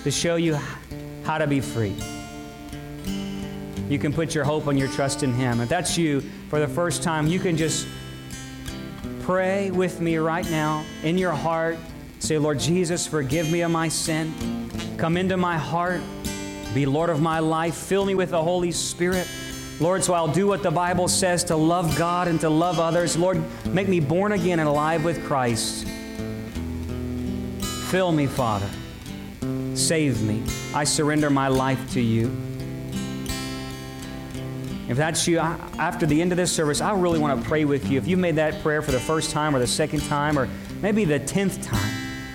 to 0.03 0.11
show 0.11 0.35
you 0.35 0.57
how 1.23 1.37
to 1.37 1.47
be 1.47 1.59
free. 1.59 1.95
You 3.89 3.99
can 3.99 4.11
put 4.11 4.33
your 4.33 4.43
hope 4.43 4.67
and 4.67 4.79
your 4.79 4.87
trust 4.87 5.21
in 5.21 5.33
him. 5.33 5.61
If 5.61 5.69
that's 5.69 5.97
you 5.97 6.21
for 6.49 6.59
the 6.59 6.67
first 6.67 7.03
time, 7.03 7.27
you 7.27 7.39
can 7.39 7.55
just 7.55 7.87
pray 9.21 9.69
with 9.71 10.01
me 10.01 10.17
right 10.17 10.49
now 10.49 10.83
in 11.03 11.17
your 11.17 11.31
heart. 11.31 11.77
Say, 12.19 12.37
Lord 12.37 12.59
Jesus, 12.59 13.05
forgive 13.05 13.51
me 13.51 13.61
of 13.61 13.71
my 13.71 13.87
sin. 13.87 14.33
Come 14.97 15.17
into 15.17 15.37
my 15.37 15.57
heart. 15.57 16.01
Be 16.73 16.85
Lord 16.85 17.09
of 17.09 17.21
my 17.21 17.39
life. 17.39 17.75
Fill 17.75 18.05
me 18.05 18.15
with 18.15 18.31
the 18.31 18.41
Holy 18.41 18.71
Spirit. 18.71 19.27
Lord, 19.79 20.03
so 20.03 20.13
I'll 20.13 20.27
do 20.27 20.47
what 20.47 20.63
the 20.63 20.71
Bible 20.71 21.07
says 21.07 21.43
to 21.45 21.55
love 21.55 21.97
God 21.97 22.27
and 22.27 22.39
to 22.41 22.49
love 22.49 22.79
others. 22.79 23.17
Lord, 23.17 23.43
make 23.67 23.87
me 23.87 23.99
born 23.99 24.31
again 24.31 24.59
and 24.59 24.67
alive 24.67 25.03
with 25.03 25.23
Christ. 25.25 25.85
Fill 27.89 28.11
me, 28.11 28.25
Father. 28.25 28.69
Save 29.75 30.23
me. 30.23 30.41
I 30.73 30.85
surrender 30.85 31.29
my 31.29 31.49
life 31.49 31.91
to 31.91 32.01
you. 32.01 32.44
If 34.87 34.97
that's 34.97 35.27
you, 35.27 35.39
after 35.39 36.05
the 36.05 36.21
end 36.21 36.31
of 36.31 36.37
this 36.37 36.51
service, 36.51 36.79
I 36.79 36.93
really 36.93 37.17
want 37.17 37.41
to 37.41 37.47
pray 37.47 37.65
with 37.65 37.89
you. 37.89 37.97
If 37.97 38.07
you 38.07 38.17
made 38.17 38.35
that 38.35 38.61
prayer 38.61 38.83
for 38.83 38.91
the 38.91 38.99
first 38.99 39.31
time 39.31 39.55
or 39.55 39.59
the 39.59 39.65
second 39.65 40.01
time 40.01 40.37
or 40.37 40.47
maybe 40.81 41.05
the 41.05 41.17
tenth 41.17 41.63
time, 41.63 41.91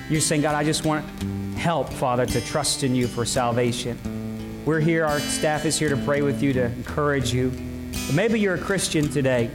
you're 0.09 0.21
saying, 0.21 0.43
God, 0.43 0.57
I 0.57 0.65
just 0.65 0.85
want 0.85 1.05
help, 1.57 1.93
Father, 1.93 2.27
to 2.27 2.41
trust 2.41 2.83
in 2.83 2.95
you 2.95 3.07
for 3.07 3.25
salvation. 3.25 3.97
We're 4.65 4.81
here, 4.81 5.07
our 5.07 5.21
staff 5.21 5.65
is 5.65 5.79
here 5.79 5.91
to 5.91 5.97
pray 5.99 6.23
with 6.23 6.43
you, 6.43 6.53
to 6.55 6.65
encourage 6.65 7.33
you. 7.33 7.51
But 8.07 8.15
maybe 8.15 8.41
you're 8.41 8.57
a 8.57 8.59
Christian 8.59 9.09
today. 9.09 9.49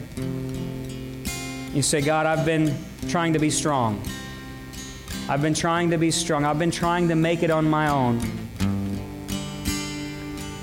You 1.74 1.82
say, 1.82 2.00
God, 2.00 2.26
I've 2.26 2.46
been 2.46 2.74
trying 3.10 3.34
to 3.34 3.40
be 3.40 3.50
strong. 3.50 4.02
I've 5.28 5.42
been 5.42 5.54
trying 5.54 5.90
to 5.92 5.98
be 5.98 6.12
strong. 6.12 6.46
I've 6.46 6.60
been 6.60 6.72
trying 6.72 7.10
to 7.10 7.16
make 7.16 7.44
it 7.44 7.52
on 7.52 7.70
my 7.70 7.90
own. 7.90 8.22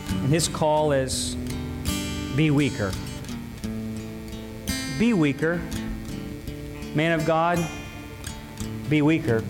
And 0.09 0.29
his 0.31 0.49
call 0.49 0.93
is 0.93 1.37
be 2.37 2.51
weaker. 2.51 2.93
Be 4.99 5.13
weaker. 5.13 5.61
Man 6.95 7.19
of 7.19 7.27
God, 7.27 7.59
be 8.89 9.03
weaker. 9.03 9.43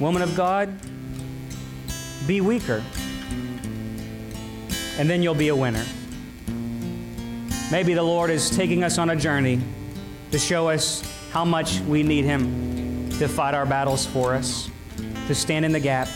Woman 0.00 0.22
of 0.22 0.36
God, 0.36 0.72
be 2.26 2.40
weaker. 2.40 2.82
And 4.98 5.10
then 5.10 5.22
you'll 5.22 5.34
be 5.34 5.48
a 5.48 5.56
winner. 5.56 5.84
Maybe 7.70 7.94
the 7.94 8.02
Lord 8.02 8.30
is 8.30 8.50
taking 8.50 8.84
us 8.84 8.98
on 8.98 9.10
a 9.10 9.16
journey 9.16 9.60
to 10.30 10.38
show 10.38 10.68
us 10.68 11.02
how 11.32 11.44
much 11.44 11.80
we 11.80 12.02
need 12.02 12.24
Him 12.24 13.10
to 13.18 13.28
fight 13.28 13.54
our 13.54 13.66
battles 13.66 14.06
for 14.06 14.34
us, 14.34 14.70
to 15.26 15.34
stand 15.34 15.64
in 15.64 15.72
the 15.72 15.80
gap. 15.80 16.08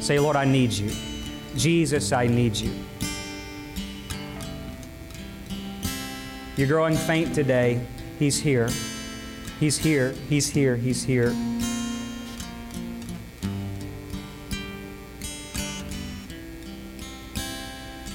Say, 0.00 0.18
Lord, 0.18 0.36
I 0.36 0.44
need 0.44 0.72
you. 0.72 1.13
Jesus, 1.56 2.12
I 2.12 2.26
need 2.26 2.56
you. 2.56 2.72
You're 6.56 6.68
growing 6.68 6.96
faint 6.96 7.34
today. 7.34 7.84
He's 8.18 8.38
here. 8.38 8.68
He's 9.58 9.76
here. 9.76 10.12
He's 10.28 10.48
here. 10.48 10.76
He's 10.76 11.02
here. 11.02 11.34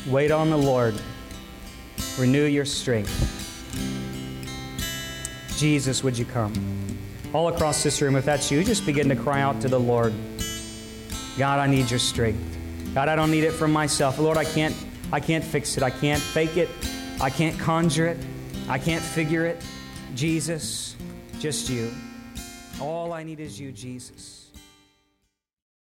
Wait 0.07 0.31
on 0.31 0.49
the 0.49 0.57
Lord. 0.57 0.99
Renew 2.17 2.45
your 2.45 2.65
strength. 2.65 3.35
Jesus, 5.57 6.03
would 6.03 6.17
you 6.17 6.25
come? 6.25 6.53
All 7.33 7.49
across 7.49 7.83
this 7.83 8.01
room, 8.01 8.15
if 8.15 8.25
that's 8.25 8.49
you, 8.49 8.63
just 8.63 8.85
begin 8.85 9.07
to 9.09 9.15
cry 9.15 9.41
out 9.41 9.61
to 9.61 9.67
the 9.67 9.79
Lord. 9.79 10.13
God, 11.37 11.59
I 11.59 11.67
need 11.67 11.89
your 11.89 11.99
strength. 11.99 12.58
God, 12.99 13.07
I 13.07 13.15
don't 13.15 13.31
need 13.31 13.45
it 13.45 13.53
from 13.53 13.71
myself. 13.71 14.19
Lord, 14.19 14.35
I 14.35 14.43
can't 14.43 14.75
I 15.13 15.21
can't 15.21 15.41
fix 15.41 15.77
it. 15.77 15.83
I 15.83 15.89
can't 15.89 16.21
fake 16.21 16.57
it. 16.57 16.67
I 17.21 17.29
can't 17.29 17.57
conjure 17.57 18.07
it. 18.07 18.17
I 18.67 18.77
can't 18.77 19.01
figure 19.01 19.45
it. 19.45 19.63
Jesus, 20.15 20.97
just 21.39 21.69
you. 21.69 21.93
All 22.81 23.13
I 23.13 23.23
need 23.23 23.39
is 23.39 23.57
you, 23.57 23.71
Jesus. 23.71 24.38